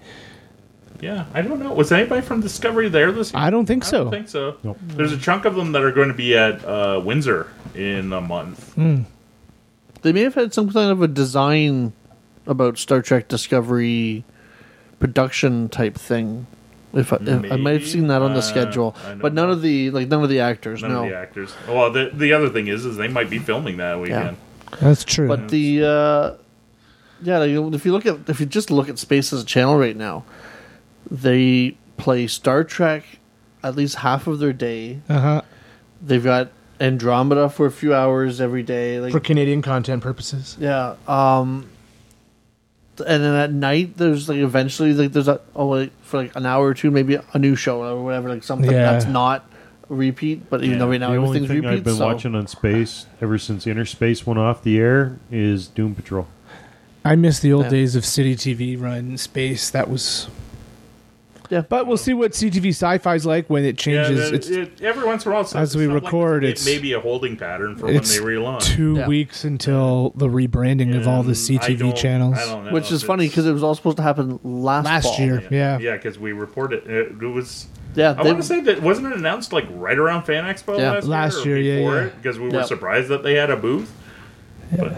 [1.02, 1.74] Yeah, I don't know.
[1.74, 3.42] Was anybody from Discovery there this year?
[3.42, 4.04] I don't think I so.
[4.06, 4.56] don't think so.
[4.64, 4.78] Nope.
[4.82, 8.22] There's a chunk of them that are going to be at uh, Windsor in a
[8.22, 8.74] month.
[8.76, 11.92] They may have had some kind of a design
[12.48, 14.24] about Star Trek Discovery
[15.06, 16.48] production type thing.
[16.94, 19.34] If I, if I might have seen that on the Uh, schedule, I don't but
[19.34, 19.54] none know.
[19.54, 20.82] of the like none of the actors.
[20.82, 21.54] None no, of the actors.
[21.68, 24.38] Well, the the other thing is, is they might be filming that weekend.
[24.82, 25.28] That's true.
[25.28, 26.32] But the uh,
[27.22, 29.78] yeah, like, if you look at if you just look at Space as a channel
[29.78, 30.24] right now,
[31.12, 33.04] they play Star Trek
[33.62, 35.00] at least half of their day.
[35.10, 35.42] uh huh.
[36.02, 36.50] They've got
[36.80, 39.00] Andromeda for a few hours every day.
[39.02, 40.56] Like For Canadian content purposes.
[40.60, 41.68] yeah, um,
[43.00, 46.46] and then at night there's like eventually like there's a oh like for like an
[46.46, 48.92] hour or two maybe a new show or whatever like something Yeah.
[48.92, 49.50] that's not
[49.90, 50.50] repeat.
[50.50, 53.06] But even though right now the only thing repeat, I've been so watching on space
[53.22, 56.28] ever since Inner Space went off the air is Doom Patrol.
[57.04, 57.70] I miss the old Yeah.
[57.72, 59.70] days of City TV run space.
[59.70, 60.28] That was.
[61.56, 64.30] Yeah, But we'll see what CTV Sci-Fi's like when it Yeah, changes.
[64.30, 66.66] the- it's it, every once in a while, some- as we stuff like record, it's-
[66.68, 68.62] it may be a holding pattern for when they relaunch.
[68.64, 69.08] two Yeah.
[69.08, 72.38] weeks until the rebranding of all the And I CTV don't- channels.
[72.38, 75.04] I don't know which is funny because it was all supposed to happen last Last
[75.16, 75.26] fall.
[75.26, 75.78] year, yeah.
[75.80, 77.68] yeah, because we reported it, it was.
[77.96, 80.78] Yeah, I they- want to say that wasn't it announced like right around Fan Expo
[80.78, 80.92] Yeah.
[80.92, 82.10] last, Last year, or year, yeah, yeah.
[82.22, 82.58] because we Yeah.
[82.58, 83.90] were surprised that they had a booth.
[84.78, 84.94] But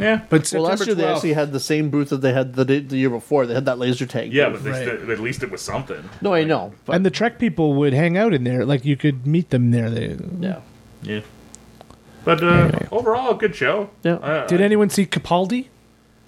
[0.00, 2.54] yeah, But Well, last September year they actually had the same booth that they had
[2.54, 3.46] the day, the year before.
[3.46, 4.32] They had that laser tag.
[4.32, 4.64] yeah, booth.
[4.64, 5.10] but they Right.
[5.10, 6.08] at least it was something.
[6.20, 6.72] no, I know.
[6.84, 8.64] But and the Trek people would hang out in there.
[8.64, 9.90] Like you could meet them there.
[9.90, 10.60] They, yeah,
[11.02, 11.20] Yeah,
[12.24, 12.88] but uh, Anyway.
[12.90, 13.90] overall, good show.
[14.02, 14.14] Yeah.
[14.14, 15.66] Uh, Did anyone see Capaldi?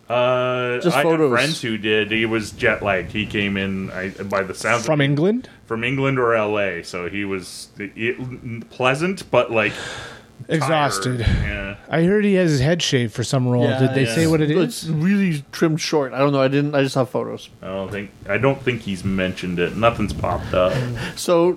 [0.09, 1.31] Uh, Just I photos.
[1.31, 2.11] Had friends who did.
[2.11, 3.12] He was jet lagged.
[3.12, 5.49] He came in I, by the sounds From of England?
[5.66, 6.83] from England or L.A.
[6.83, 9.73] So he was it, pleasant, but like
[10.51, 11.20] Exhausted.
[11.20, 11.76] Yeah.
[11.88, 13.64] I heard he has his head shaved for some role.
[13.64, 14.14] Yeah, Did they yeah.
[14.14, 14.84] say what it is?
[14.84, 16.12] it's really trimmed short.
[16.12, 16.40] I don't know.
[16.40, 16.74] I didn't.
[16.74, 17.51] I just have photos.
[17.62, 18.11] I don't think.
[18.28, 19.76] I don't think he's mentioned it.
[19.76, 20.72] Nothing's popped up.
[21.16, 21.53] So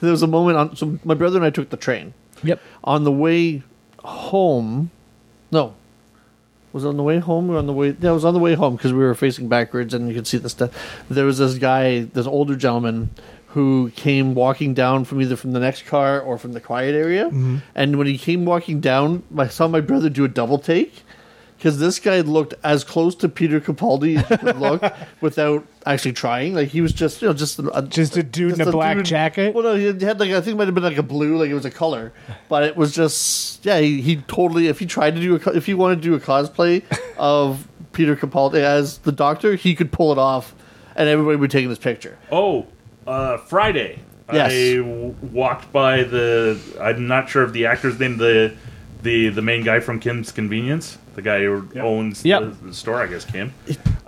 [0.00, 0.76] there was a moment on.
[0.76, 2.60] So my brother and I took the train Yep.
[2.82, 3.62] on the way
[4.02, 4.90] home.
[5.50, 5.74] No,
[6.72, 7.94] was on the way home or on the way?
[8.00, 10.26] Yeah, it was on the way home because we were facing backwards and you could
[10.26, 11.04] see the stuff.
[11.08, 13.10] There was this guy, this older gentleman,
[13.54, 17.26] who came walking down from either from the next car or from the quiet area.
[17.26, 17.58] Mm-hmm.
[17.76, 21.04] And when he came walking down, I saw my brother do a double take.
[21.56, 24.82] Because this guy looked as close to Peter Capaldi as you could look
[25.20, 26.52] without actually trying.
[26.52, 29.54] Like he was just, you know, just a, Just a dude in a black jacket?
[29.54, 31.48] Well, no, he had like I think it might have been like a blue, like
[31.48, 32.12] it was a color,
[32.48, 33.78] but it was just yeah.
[33.78, 36.20] He, he totally if he tried to do a if he wanted to do a
[36.20, 36.82] cosplay
[37.16, 40.54] of Peter Capaldi as the Doctor, he could pull it off,
[40.96, 42.18] and everybody would take this picture.
[42.32, 42.66] Oh,
[43.06, 44.00] uh, Friday.
[44.32, 44.52] Yes.
[44.52, 46.58] I w- walked by the.
[46.80, 48.16] I'm not sure of the actor's name.
[48.16, 48.54] The
[49.02, 52.40] the the main guy from Kim's Convenience, the guy who owns Yep.
[52.42, 53.02] the, the store.
[53.02, 53.52] I guess Kim.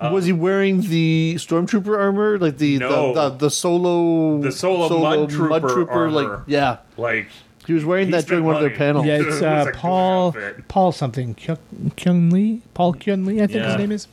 [0.01, 3.13] was he wearing the stormtrooper armor, like the No.
[3.13, 6.45] the, the, the solo The solo Mud Trooper like armor.
[6.47, 7.29] yeah, Like
[7.67, 9.05] he was wearing He that during spent one of their panels.
[9.05, 10.35] Yeah, it's uh, a good Paul.
[10.69, 11.59] Paul something Kyung,
[11.99, 13.67] Kyung Lee Paul Kyung Lee I think Yeah.
[13.73, 14.09] his name is.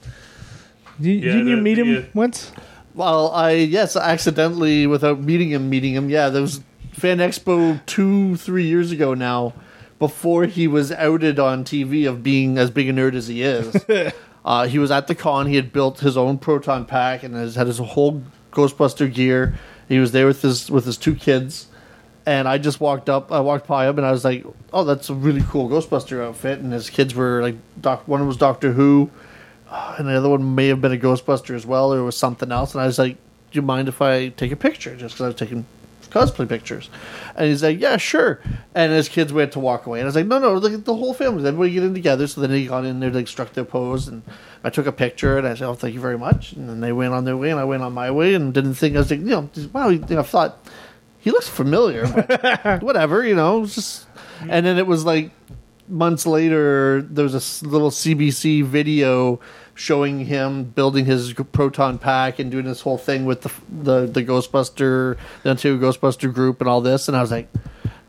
[0.99, 2.51] Did, Yeah, didn't you the- meet him uh, once?
[2.95, 6.09] Well, I yes, accidentally without meeting him, meeting him.
[6.09, 9.53] Yeah, there was Fan Expo two, three years ago now,
[9.97, 13.75] before he was outed on TV of being as big a nerd as he is.
[14.45, 15.47] uh, he was at the con.
[15.47, 18.21] He had built his own proton pack and has had his whole
[18.51, 19.55] Ghostbuster gear.
[19.89, 21.67] He was there with his with his two kids,
[22.27, 23.31] and I just walked up.
[23.31, 26.59] I walked by him and I was like, "Oh, that's a really cool Ghostbuster outfit."
[26.59, 29.09] And his kids were like, "Doc." One was Doctor Who.
[29.97, 32.51] and the other one may have been a Ghostbuster as well, or it was something
[32.51, 32.73] else.
[32.73, 35.27] And I was like, "Do you mind if I take a picture?" Just because I
[35.27, 35.65] was taking
[36.09, 36.89] cosplay pictures,
[37.35, 38.39] and he's like, "Yeah, sure."
[38.75, 40.95] And his kids went to walk away, and I was like, "No, no, like the
[40.95, 43.65] whole family, everybody get in together." So then he got in there, like struck their
[43.65, 44.21] pose, and
[44.63, 46.91] I took a picture, and I said, "Oh, thank you very much." And then they
[46.91, 49.09] went on their way, and I went on my way, and didn't think I was
[49.09, 50.59] like, you know, wow, you know, I thought
[51.19, 54.07] he looks familiar, but whatever, you know, just.
[54.49, 55.31] And then it was like
[55.87, 59.39] months later, there was a little CBC video
[59.75, 63.51] showing him building his proton pack and doing this whole thing with the
[63.83, 67.07] the, the Ghostbuster, the Ontario Ghostbuster group, and all this.
[67.07, 67.49] And I was like,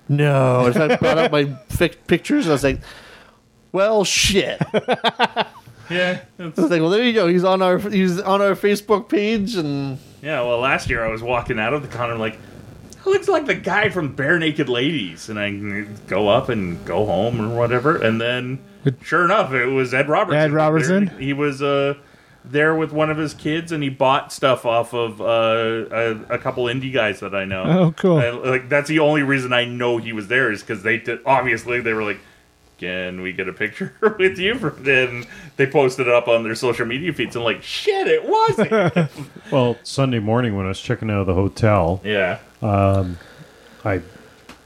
[0.08, 0.66] no.
[0.66, 2.80] And I brought up my fic- pictures, and I was like,
[3.72, 4.60] well, shit.
[5.90, 7.28] Yeah, it's- was like, well, there you go.
[7.28, 10.40] He's on our he's on our Facebook page, and yeah.
[10.40, 12.38] Well, last year I was walking out of the con, I'm like,
[12.92, 15.50] "That looks like the guy from Barenaked Ladies," and I
[16.06, 18.64] go up and go home or whatever, and then
[19.02, 20.40] sure enough, it was Ed Robertson.
[20.40, 21.06] Ed Robertson?
[21.18, 21.94] He was uh,
[22.44, 26.38] there with one of his kids, and he bought stuff off of uh, a, a
[26.38, 27.62] couple indie guys that I know.
[27.64, 28.18] Oh, cool.
[28.18, 31.20] I- like that's the only reason I know he was there is because they did,
[31.26, 32.20] obviously they were like.
[32.76, 34.52] Can we get a picture with you?
[34.84, 37.36] And they posted it up on their social media feeds.
[37.36, 39.08] And like, shit, it wasn't.
[39.52, 42.40] Well, Sunday morning when I was checking out of the hotel, yeah.
[42.60, 44.00] I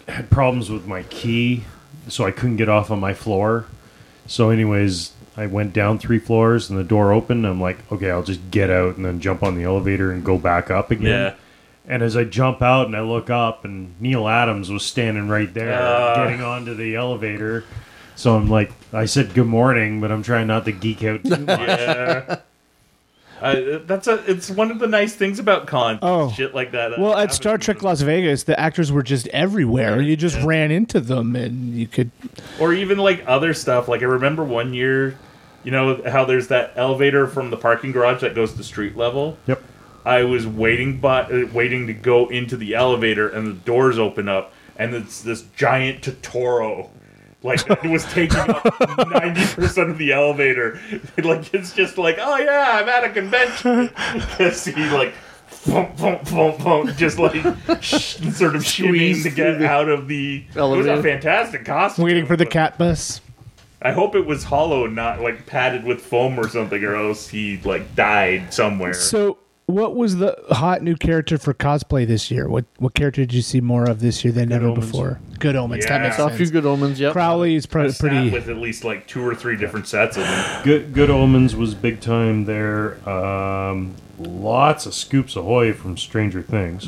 [0.08, 1.64] had problems with my key,
[2.08, 3.66] so I couldn't get off on my floor.
[4.28, 7.46] So, anyways, I went down three floors and the door opened.
[7.46, 10.38] I'm like, okay, I'll just get out and then jump on the elevator and go
[10.38, 11.06] back up again.
[11.06, 11.34] Yeah.
[11.86, 15.52] And as I jump out and I look up, and Neal Adams was standing right
[15.54, 16.16] there, Ah.
[16.16, 17.64] getting onto the elevator.
[18.14, 21.36] So I'm like, I said good morning, but I'm trying not to geek out too
[21.46, 21.58] much.
[21.60, 22.40] Yeah.
[23.40, 24.14] Uh, that's a.
[24.30, 25.98] It's one of the nice things about con.
[26.02, 26.30] Oh.
[26.32, 26.92] shit like that.
[26.92, 27.32] uh, Well, at.
[27.32, 30.00] Star Trek Las Vegas, the actors were just everywhere.
[30.00, 32.10] You just ran into them, and you could.
[32.60, 33.86] or even like other stuff.
[33.88, 35.16] Like I remember one year,
[35.64, 39.38] you know how there's that elevator from the parking garage that goes to street level.
[39.46, 39.62] Yep.
[40.04, 44.28] I was waiting, but uh, waiting to go into the elevator, and the doors open
[44.28, 46.88] up, and it's this giant Totoro.
[47.42, 48.64] Like it was taking up
[49.10, 50.80] ninety percent of the elevator.
[51.22, 53.90] Like it's just like, oh yeah, I'm at a convention.
[54.14, 55.14] Because he like,
[55.66, 57.34] boom, boom, boom, boom, just like
[57.80, 60.44] sh- sort of shimmying Squeeze to get out of the.
[60.56, 60.88] Elevator.
[60.88, 62.04] It was a fantastic costume.
[62.04, 63.20] Waiting for the cat bus.
[63.80, 67.58] I hope it was hollow, not like padded with foam or something, or else he
[67.58, 68.94] like died somewhere.
[68.94, 69.38] So,
[69.68, 72.48] what was the hot new character for cosplay this year?
[72.48, 74.86] What what character did you see more of this year than ever Omens.
[74.86, 75.20] before?
[75.38, 75.84] Good Omens.
[75.84, 76.02] That Yeah.
[76.04, 76.98] makes saw a few good omens.
[76.98, 77.12] Yep.
[77.12, 78.30] Crowley is I pre- sat pretty.
[78.30, 80.62] with at least like two or three different sets of them.
[80.64, 82.96] Good, Good Omens was big time there.
[83.08, 86.86] Um, lots of scoops ahoy from Stranger Things.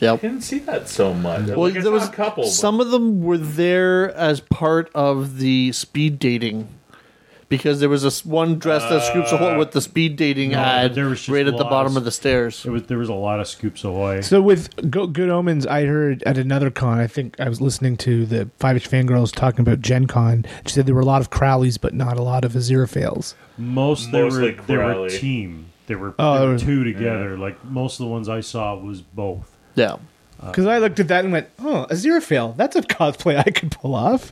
[0.00, 0.12] Yep.
[0.12, 1.46] I didn't see that so much.
[1.48, 2.44] Well, like, there was a couple.
[2.44, 6.68] but- Some of them were there as part of the speed dating,
[7.48, 10.58] because there was this one dressed as Scoops Ahoy uh, with the speed dating No,
[10.58, 11.70] ad there was just right at the lots.
[11.70, 12.64] bottom of the stairs.
[12.66, 14.20] It was there was a lot of scoops ahoy.
[14.20, 16.98] So with Go- Good Omens, I heard at another con.
[16.98, 20.44] I think I was listening to the Five Inch Fangirls talking about Gen Con.
[20.66, 23.34] She said there were a lot of Crowleys, but not a lot of Aziraphales.
[23.58, 25.10] Most they were Mostly they were Crowley.
[25.18, 25.66] team.
[25.86, 27.38] They were, Oh, they they were were- two together.
[27.38, 29.56] Like most of the ones I saw was both.
[29.76, 29.96] Yeah.
[30.44, 32.54] Because I looked at that and went, "Oh, Aziraphale.
[32.58, 34.30] That's a cosplay I could pull off."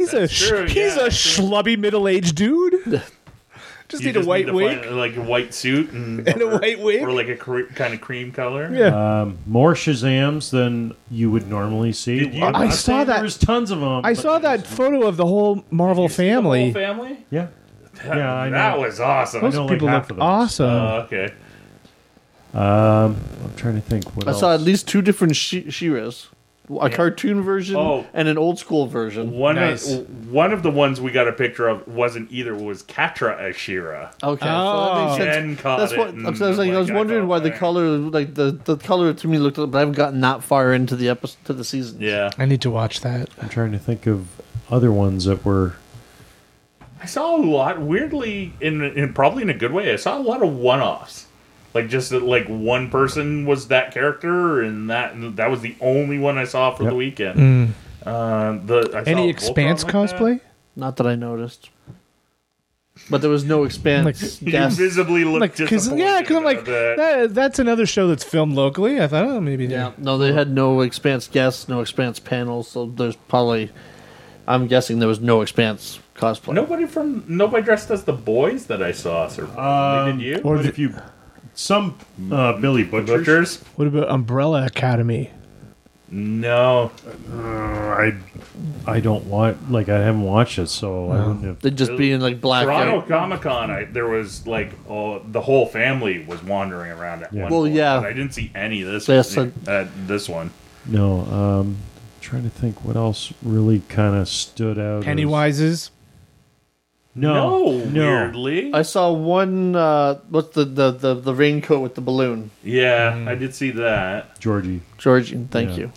[0.00, 1.08] He's a That's sh- true, he's yeah, a true.
[1.10, 2.72] schlubby middle aged dude.
[3.88, 4.82] just You need a white to wig.
[4.82, 7.02] find, like a white suit and, And a or- white wig.
[7.02, 8.70] or like a cre- kind of cream color.
[8.72, 9.20] Yeah.
[9.22, 12.26] Um, more Shazams than you would normally see.
[12.28, 14.00] You- I'm I saw that- There was tons of them.
[14.04, 16.72] I saw that photo of the whole Marvel You see the whole family.
[16.72, 17.16] family.
[17.30, 17.48] Yeah,
[18.04, 18.52] That, Yeah, I know.
[18.56, 19.42] that was awesome.
[19.42, 20.22] Those know, like people half look of them.
[20.26, 20.70] awesome.
[20.70, 21.32] Oh, okay.
[22.54, 24.16] Um, I'm trying to think.
[24.16, 24.40] What I else?
[24.40, 26.28] saw at least two different She- She-Ras.
[26.80, 28.06] A cartoon version Oh.
[28.14, 29.32] and an old school version.
[29.32, 29.90] One Nice.
[29.92, 34.10] of one of the ones we got a picture of wasn't either was Catra Ashira.
[34.22, 35.16] Okay, Oh.
[35.16, 35.60] so that makes sense.
[35.60, 37.52] Caught That's it what and, I was, like, I was like, wondering thought, why the
[37.52, 40.72] "Eh." color, like the, the color to me looked, but I haven't gotten that far
[40.72, 42.00] into the episode to the season.
[42.00, 43.30] Yeah, I need to watch that.
[43.42, 44.28] I'm trying to think of
[44.70, 45.74] other ones that were.
[47.02, 47.80] I saw a lot.
[47.80, 51.26] Weirdly, in, in probably in a good way, I saw a lot of one-offs.
[51.74, 55.76] Like just that, like one person was that character, and that and that was the
[55.80, 56.90] only one I saw for Yep.
[56.90, 57.74] the weekend.
[58.04, 59.98] Uh, the I Any Voltron Expanse like that.
[60.16, 60.40] cosplay?
[60.74, 61.70] Not that I noticed,
[63.08, 64.40] but there was no expanse.
[64.42, 64.78] You guest.
[64.78, 66.96] visibly looked Like, cause, yeah, because I'm like, that.
[66.96, 69.00] that, that's another show that's filmed locally.
[69.00, 72.68] I thought, oh, maybe Yeah, no, they had no expanse guests, no expanse panels.
[72.68, 73.70] So there's probably,
[74.48, 76.54] I'm guessing there was no expanse cosplay.
[76.54, 79.28] Nobody from nobody dressed as the boys that I saw.
[79.28, 80.36] Surprisingly, Um, did you?
[80.42, 80.94] or But the- if you,
[81.60, 81.94] some
[82.32, 83.10] uh, Billy Butchers.
[83.18, 83.56] Butchers?
[83.76, 85.30] What about Umbrella Academy?
[86.12, 86.90] No,
[87.32, 88.14] Uh, I
[88.84, 91.60] I don't want like I haven't watched it, so I don't have.
[91.60, 92.64] They'd just be in like black.
[92.64, 93.08] Toronto blackout.
[93.08, 93.70] Comic Con.
[93.70, 97.42] I there was like oh, the whole family was wandering around at Yeah.
[97.44, 98.00] one Well, point, yeah.
[98.00, 99.06] but I didn't see any of this.
[99.06, 100.50] They said- uh, this one.
[100.86, 101.76] No, um,
[102.20, 105.00] trying to think what else really kind of stood out.
[105.00, 105.90] as- Pennywise's.
[107.14, 108.00] No, no, no.
[108.08, 108.72] weirdly.
[108.72, 109.74] I saw one.
[109.74, 112.50] Uh, what's the, the the the raincoat with the balloon?
[112.62, 113.28] yeah, Mm.
[113.28, 114.38] I did see that.
[114.40, 114.80] Georgie.
[114.96, 115.76] Georgian, thank Yeah.
[115.76, 115.92] you.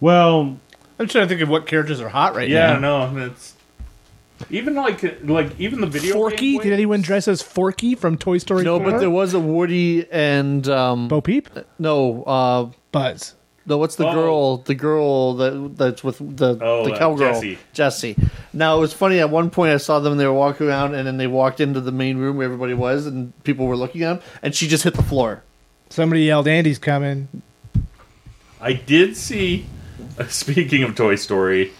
[0.00, 0.56] Well,
[0.98, 2.54] I'm trying to think of what characters are hot right now.
[2.72, 3.10] Yeah, now.
[3.12, 3.54] no, it's
[4.50, 6.14] even like like even the video.
[6.14, 6.52] Forky?
[6.52, 8.64] game Did anyone dress as Forky from Toy Story?
[8.64, 8.90] No, 4?
[8.90, 11.48] but there was a Woody and um, Bo Peep,
[11.78, 13.34] no, uh, Buzz.
[13.66, 13.78] No.
[13.78, 14.12] What's the Oh.
[14.14, 14.56] girl?
[14.58, 17.58] The girl that that's with the Oh, the uh, cowgirl, Jessie.
[17.72, 18.16] Jessie.
[18.52, 19.18] Now it was funny.
[19.20, 20.16] At one point, I saw them.
[20.16, 23.06] They were walking around, and then they walked into the main room where everybody was,
[23.06, 25.42] and people were looking at them, and she just hit the floor.
[25.90, 27.28] Somebody yelled, "Andy's coming!"
[28.60, 29.66] I did see.
[30.28, 31.72] Speaking of Toy Story,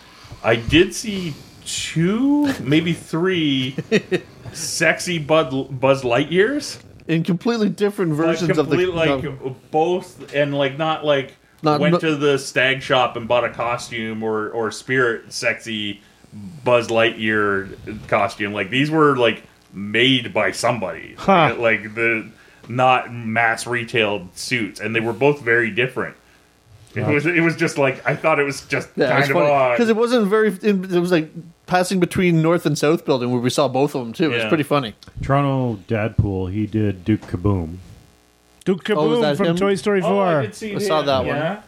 [0.43, 1.35] I did see
[1.65, 3.77] two, maybe three,
[4.53, 6.79] sexy Bud, Buzz Lightyears.
[7.09, 11.35] In completely different Like, versions of the like no, both, and like not like
[11.67, 16.01] Not- went no- to the stag shop and bought a costume or or Spirit sexy
[16.65, 17.77] Buzz Lightyear
[18.09, 18.53] costume.
[18.53, 19.43] Like these were like
[19.73, 21.55] made by somebody, Huh.
[21.59, 22.27] like the
[22.69, 26.17] not mass retailed suits, and they were both very different.
[26.95, 29.35] It was it was just like I thought it was just Yeah, kind it's of
[29.35, 29.73] funny odd.
[29.73, 30.49] because it wasn't very.
[30.63, 31.29] It was like
[31.67, 34.33] passing between North and South Building where we saw both of them too.
[34.33, 34.95] It was pretty funny.
[35.23, 37.77] Toronto Dadpool, he did Duke Kaboom.
[38.67, 39.57] Duke Oh, Kaboom that from him?
[39.57, 40.43] Toy Story Oh, I 4.
[40.43, 41.27] did see I saw him, that one.
[41.37, 41.63] yeah.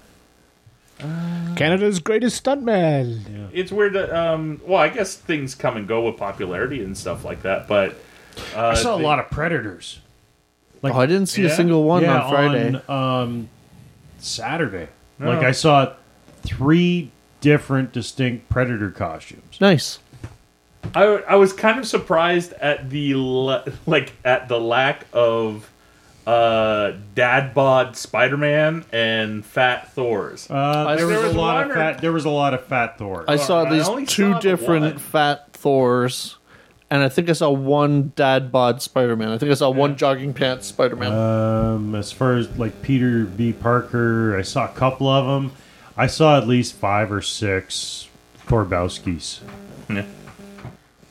[1.56, 3.48] Canada's greatest stuntman.
[3.52, 7.24] It's weird that um well I guess things come and go with popularity and stuff
[7.24, 7.96] like that, but
[8.54, 10.00] uh, I saw a they- lot of Predators.
[10.82, 11.48] Like- oh, I didn't see Yeah?
[11.50, 12.80] a single one yeah, on Friday.
[12.88, 13.48] on, um,
[14.18, 14.88] Saturday.
[15.20, 15.26] Oh.
[15.26, 15.92] Like I saw
[16.42, 19.60] three different distinct Predator costumes.
[19.60, 19.98] nice.
[20.94, 25.68] I, I was kind of surprised at the le- like at the lack of
[26.28, 30.46] uh dad bod Spider-Man and fat Thors.
[30.50, 32.00] Uh, there, there was was a lot of fat.
[32.02, 33.24] There was a lot of fat Thor.
[33.26, 34.98] I saw at I least two saw different one.
[34.98, 36.36] fat Thors,
[36.90, 39.30] and I think I saw one dad bod Spider Man.
[39.30, 41.12] I think I saw one jogging pants Spider Man.
[41.12, 43.54] Um, as far as like Peter B.
[43.54, 45.52] Parker, I saw a couple of them.
[45.96, 48.08] I saw at least five or six
[48.46, 49.40] Thorbowskis.
[49.88, 50.04] Yeah.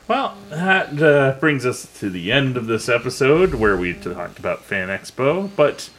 [0.07, 4.63] Well, that uh, brings us to the end of this episode where we talked about
[4.63, 5.49] Fan Expo.
[5.55, 5.89] But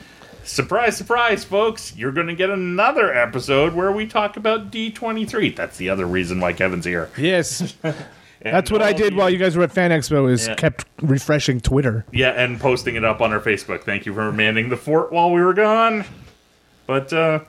[0.45, 5.55] surprise, surprise, folks, you're going to get another episode where we talk about D23.
[5.55, 7.11] That's the other reason why Kevin's here.
[7.19, 7.75] Yes,
[8.43, 10.31] that's what I did the- while you guys were at Fan Expo.
[10.31, 10.55] Is Yeah.
[10.55, 12.07] kept refreshing Twitter.
[12.11, 13.83] Yeah, and posting it up on our Facebook.
[13.83, 16.07] Thank you for manning the fort while we were gone.
[16.87, 17.41] But uh,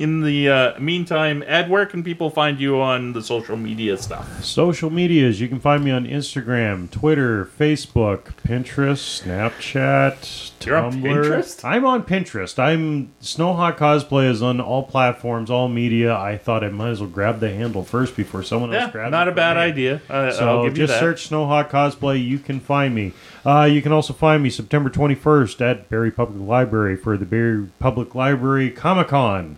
[0.00, 4.42] in the uh, meantime, Ed, where can people find you on the social media stuff?
[4.42, 11.02] Social medias, you can find me on Instagram, Twitter, Facebook, Pinterest, Snapchat, You're on Tumblr.
[11.02, 11.64] Pinterest?
[11.64, 12.58] I'm on Pinterest.
[12.58, 16.16] I'm Snowhawk Cosplay is on all platforms, all media.
[16.16, 19.12] I thought I might as well grab the handle first before someone else Yeah, grabs
[19.12, 19.62] not it a bad me.
[19.62, 20.00] idea.
[20.08, 22.24] Uh, I'll So give you just search Snowhawk Cosplay.
[22.26, 23.12] You can find me.
[23.44, 27.68] Uh, you can also find me September 21st at Barrie Public Library for the Barrie
[27.78, 29.56] Public Library Comic Con.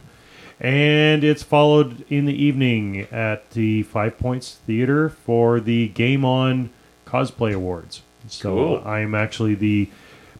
[0.62, 6.70] And it's followed in the evening at the Five Points Theater for the Game On
[7.04, 8.02] Cosplay Awards.
[8.28, 8.82] So Cool.
[8.86, 9.88] I'm actually the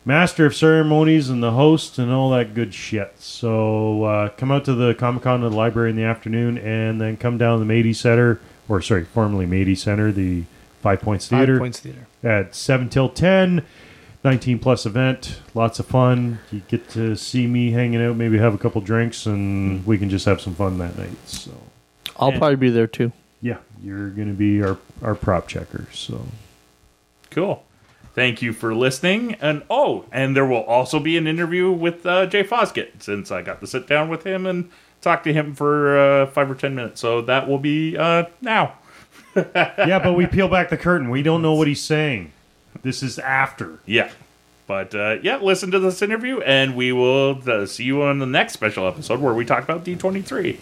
[0.04, 3.14] master of ceremonies and the host and all that good shit.
[3.18, 7.00] So uh, come out to the Comic Con at the library in the afternoon and
[7.00, 10.44] then come down to the Mady Center, or sorry, formerly Mady Center, the
[10.80, 12.06] Five Points Theater Five Points Theater.
[12.22, 13.64] at 7 till 10
[14.24, 18.54] 19 plus event lots of fun you get to see me hanging out maybe have
[18.54, 21.50] a couple drinks and we can just have some fun that night so
[22.16, 22.38] I'll yeah.
[22.38, 23.12] probably be there too.
[23.40, 26.24] yeah you're gonna be our our prop checker so
[27.32, 27.64] Cool.
[28.14, 29.36] Thank you for listening.
[29.40, 33.40] And oh, and there will also be an interview with uh, Jay Fosgitt since I
[33.40, 34.70] got to sit down with him and
[35.00, 37.00] talk to him for uh, five or ten minutes.
[37.00, 38.74] So that will be uh, now.
[39.56, 42.30] yeah but we peel back the curtain we don't know what he's saying
[42.82, 44.10] this is after Yeah.
[44.66, 48.26] But uh, yeah, listen to this interview, and we will uh, see you on the
[48.26, 50.56] next special episode where we talk about D23.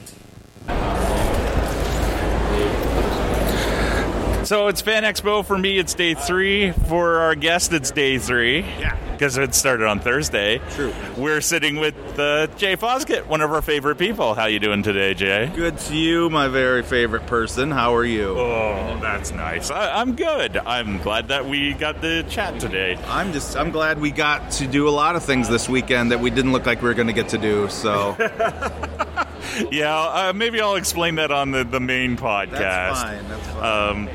[4.46, 5.78] So it's Fan Expo for me.
[5.78, 6.72] It's day three.
[6.72, 8.62] For our guest, it's day three.
[8.62, 10.62] Yeah, because it started on Thursday.
[10.70, 10.94] True.
[11.14, 14.34] We're sitting with uh, Jay Fosgitt, one of our favorite people.
[14.34, 15.52] How you doing today, Jay?
[15.54, 17.70] Good to you, my very favorite person.
[17.70, 18.30] How are you?
[18.30, 19.70] Oh, that's nice.
[19.70, 20.56] I, I'm good.
[20.56, 22.98] I'm glad that we got the chat today.
[23.08, 26.20] I'm just I'm glad we got to do a lot of things this weekend that
[26.20, 27.68] we didn't look like we were going to get to do.
[27.68, 28.16] So
[29.70, 32.52] Yeah, uh, maybe I'll explain that on the, the main podcast.
[32.52, 33.28] That's fine.
[33.28, 33.90] That's fine.
[33.90, 34.08] Um,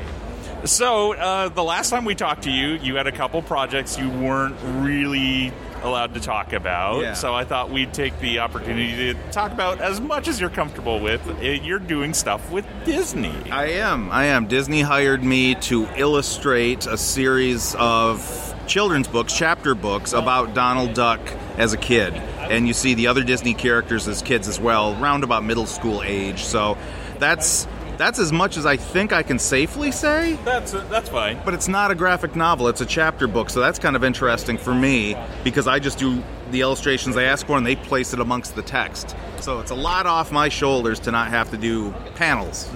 [0.64, 4.08] so uh, the last time we talked to you, you had a couple projects you
[4.08, 5.52] weren't really
[5.82, 7.00] allowed to talk about.
[7.00, 7.12] Yeah.
[7.14, 11.00] So I thought we'd take the opportunity to talk about as much as you're comfortable
[11.00, 11.26] with.
[11.28, 13.34] Uh, You're doing stuff with Disney.
[13.50, 14.10] I am.
[14.10, 14.46] I am.
[14.46, 21.20] Disney hired me to illustrate a series of children's books, chapter books about Donald Duck
[21.56, 22.14] as a kid.
[22.14, 26.02] And you see the other Disney characters as kids as well, round about middle school
[26.02, 26.44] age.
[26.44, 26.76] So
[27.18, 27.66] that's
[27.98, 30.38] that's as much as I think I can safely say.
[30.44, 31.40] That's uh, that's fine.
[31.44, 34.58] But it's not a graphic novel, it's a chapter book, so that's kind of interesting
[34.58, 38.20] for me because I just do the illustrations I ask for and they place it
[38.20, 39.16] amongst the text.
[39.40, 42.70] So it's a lot off my shoulders to not have to do panels.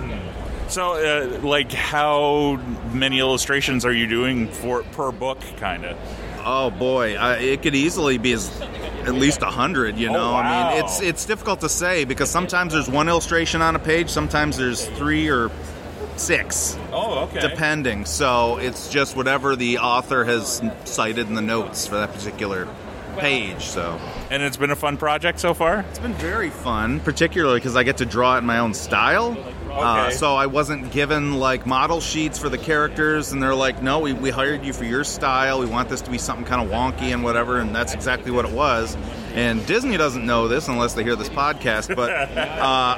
[0.69, 2.55] So, uh, like, how
[2.93, 5.99] many illustrations are you doing for per book, kind of?
[6.45, 9.97] Oh boy, uh, it could easily be as at least a hundred.
[9.99, 13.63] You Oh, know, I mean, it's it's difficult to say because sometimes there's one illustration
[13.63, 15.51] on a page, sometimes there's three or
[16.17, 17.41] six, Oh, okay.
[17.41, 18.05] depending.
[18.05, 22.69] So it's just whatever the author has cited in the notes for that particular
[23.19, 23.63] page.
[23.65, 23.99] So
[24.31, 25.81] And it's been a fun project so far.
[25.91, 29.37] it's been very fun, particularly because I get to draw it in my own style.
[29.71, 34.01] Uh, so I wasn't given like model sheets for the characters, and they're like, "No,
[34.01, 35.61] we, we hired you for your style.
[35.61, 38.45] We want this to be something kind of wonky and whatever." And that's exactly what
[38.45, 38.97] it was.
[39.35, 42.37] And Disney doesn't know this unless they hear this podcast, but uh,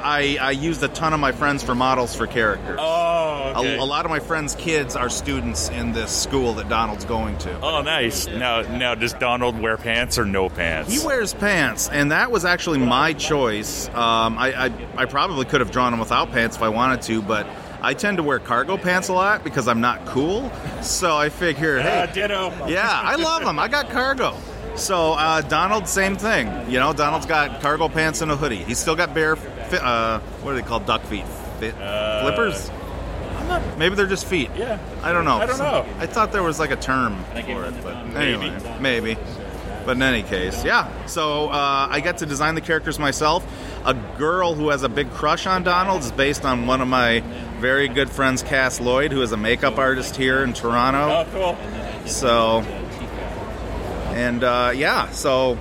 [0.03, 2.79] I, I used a ton of my friends for models for characters.
[2.81, 3.77] Oh, okay.
[3.77, 7.37] A, a lot of my friends' kids are students in this school that Donald's going
[7.39, 7.61] to.
[7.61, 8.27] Oh, nice.
[8.27, 10.93] Now, now, does Donald wear pants or no pants?
[10.93, 13.89] He wears pants, and that was actually my choice.
[13.89, 17.21] Um, I, I, I probably could have drawn him without pants if I wanted to,
[17.21, 17.47] but
[17.83, 20.51] I tend to wear cargo pants a lot because I'm not cool.
[20.83, 22.51] So I figure, Uh, hey, ditto.
[22.69, 23.59] yeah, I love them.
[23.59, 24.35] I got cargo.
[24.77, 26.71] So uh, Donald, same thing.
[26.71, 28.57] You know, Donald's got cargo pants and a hoodie.
[28.65, 30.87] He's still got bare, fi- uh, what are they called?
[30.87, 31.27] Duck feet,
[31.61, 32.71] Fit, flippers.
[33.37, 34.51] I'm not, maybe they're just feet.
[34.57, 34.79] Yeah.
[35.03, 35.37] I don't know.
[35.37, 35.87] I don't know.
[35.99, 39.17] I thought there was like a term for it, but anyway, maybe.
[39.85, 41.07] But in any case, yeah.
[41.07, 43.45] So uh, I get to design the characters myself.
[43.85, 47.19] A girl who has a big crush on Donald is based on one of my
[47.59, 51.27] very good friends, Cass Lloyd, who is a makeup artist here in Toronto.
[51.27, 52.07] Oh, cool.
[52.07, 52.61] So,
[54.13, 55.59] and uh, yeah, so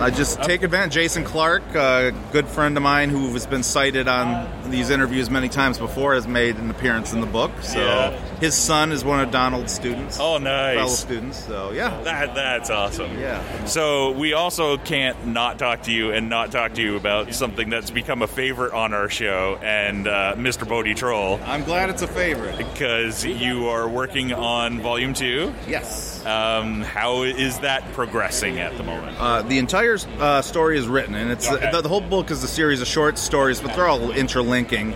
[0.00, 0.94] I just take advantage.
[0.94, 5.48] Jason Clark, a good friend of mine who has been cited on these interviews many
[5.48, 7.52] times before, has made an appearance in the book.
[7.62, 8.10] So Yeah.
[8.40, 10.98] his son is one of Donald's students, Oh, fellow nice.
[10.98, 11.44] students.
[11.44, 13.18] So yeah, That that's awesome.
[13.18, 13.40] Yeah.
[13.66, 17.70] So we also can't not talk to you and not talk to you about something
[17.70, 20.68] that's become a favorite on our show and uh, Mr.
[20.68, 22.58] Bodie Troll I'm glad it's a favorite.
[22.58, 25.54] because you are working on Volume Two.
[25.68, 26.24] Yes.
[26.26, 29.16] Um, how is that progressing at the moment?
[29.20, 31.70] Uh, the entire uh, story is written, and it's Okay.
[31.70, 34.10] the, the whole book is a series of short stories, but they're all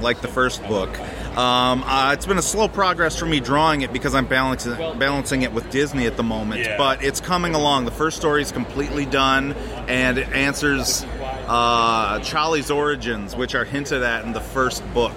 [0.00, 0.98] like the first book.
[1.36, 5.42] Um, uh, it's been a slow progress for me drawing it because I'm balancing balancing
[5.42, 6.76] it with Disney at the moment, Yeah.
[6.76, 7.84] but it's coming along.
[7.84, 9.52] The first story is completely done,
[9.86, 11.04] and it answers
[11.46, 15.14] uh, Charlie's origins, which are hinted at in the first book,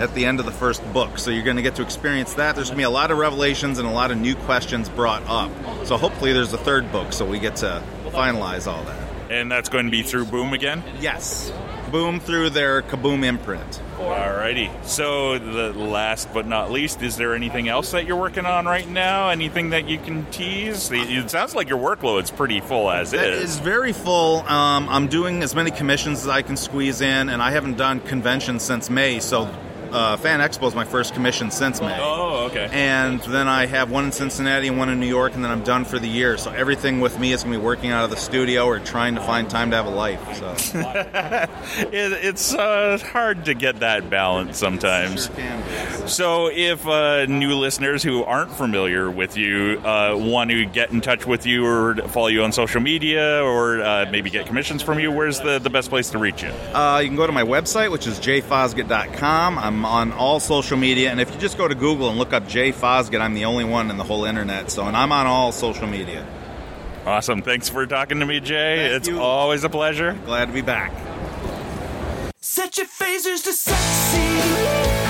[0.00, 1.18] at the end of the first book.
[1.18, 2.54] So you're going to get to experience that.
[2.54, 5.22] There's going to be a lot of revelations and a lot of new questions brought
[5.26, 5.50] up.
[5.86, 9.08] So hopefully there's a third book, so we get to finalize all that.
[9.30, 10.82] And that's going to be through Boom again.
[11.00, 11.52] Yes.
[11.90, 13.80] Boom through their Kaboom imprint.
[13.96, 14.70] Alrighty.
[14.84, 18.88] So the last but not least, is there anything else that you're working on right
[18.88, 19.30] now?
[19.30, 20.90] Anything that you can tease?
[20.92, 23.20] It sounds like your workload's pretty full as is.
[23.20, 23.50] It is.
[23.50, 24.40] is very full.
[24.40, 28.00] Um, I'm doing as many commissions as I can squeeze in, and I haven't done
[28.00, 29.50] conventions since May, so
[29.90, 31.98] uh, Fan Expo is my first commission since May.
[32.00, 32.68] Oh, okay.
[32.70, 35.64] And then I have one in Cincinnati and one in New York, and then I'm
[35.64, 36.36] done for the year.
[36.38, 39.14] So everything with me is going to be working out of the studio or trying
[39.14, 40.20] to find time to have a life.
[40.36, 40.78] So
[41.92, 45.26] It, it's uh, hard to get that balance sometimes.
[45.26, 46.08] Sure can.
[46.08, 51.00] So, if uh, new listeners who aren't familiar with you uh, want to get in
[51.00, 54.98] touch with you or follow you on social media or uh, maybe get commissions from
[54.98, 56.48] you, where's the, the best place to reach you?
[56.48, 59.58] Uh, you can go to my website, which is jfosgitt.com.
[59.58, 62.37] I'm on all social media, and if you just go to Google and look up
[62.46, 64.70] Jay Fosgitt, I'm the only one in the whole internet.
[64.70, 66.26] So, and I'm on all social media.
[67.06, 67.42] Awesome.
[67.42, 68.88] Thanks for talking to me, Jay.
[68.88, 69.18] Thank it's you.
[69.18, 70.12] always a pleasure.
[70.26, 70.92] Glad to be back.
[72.40, 75.07] Set your phasers to sexy.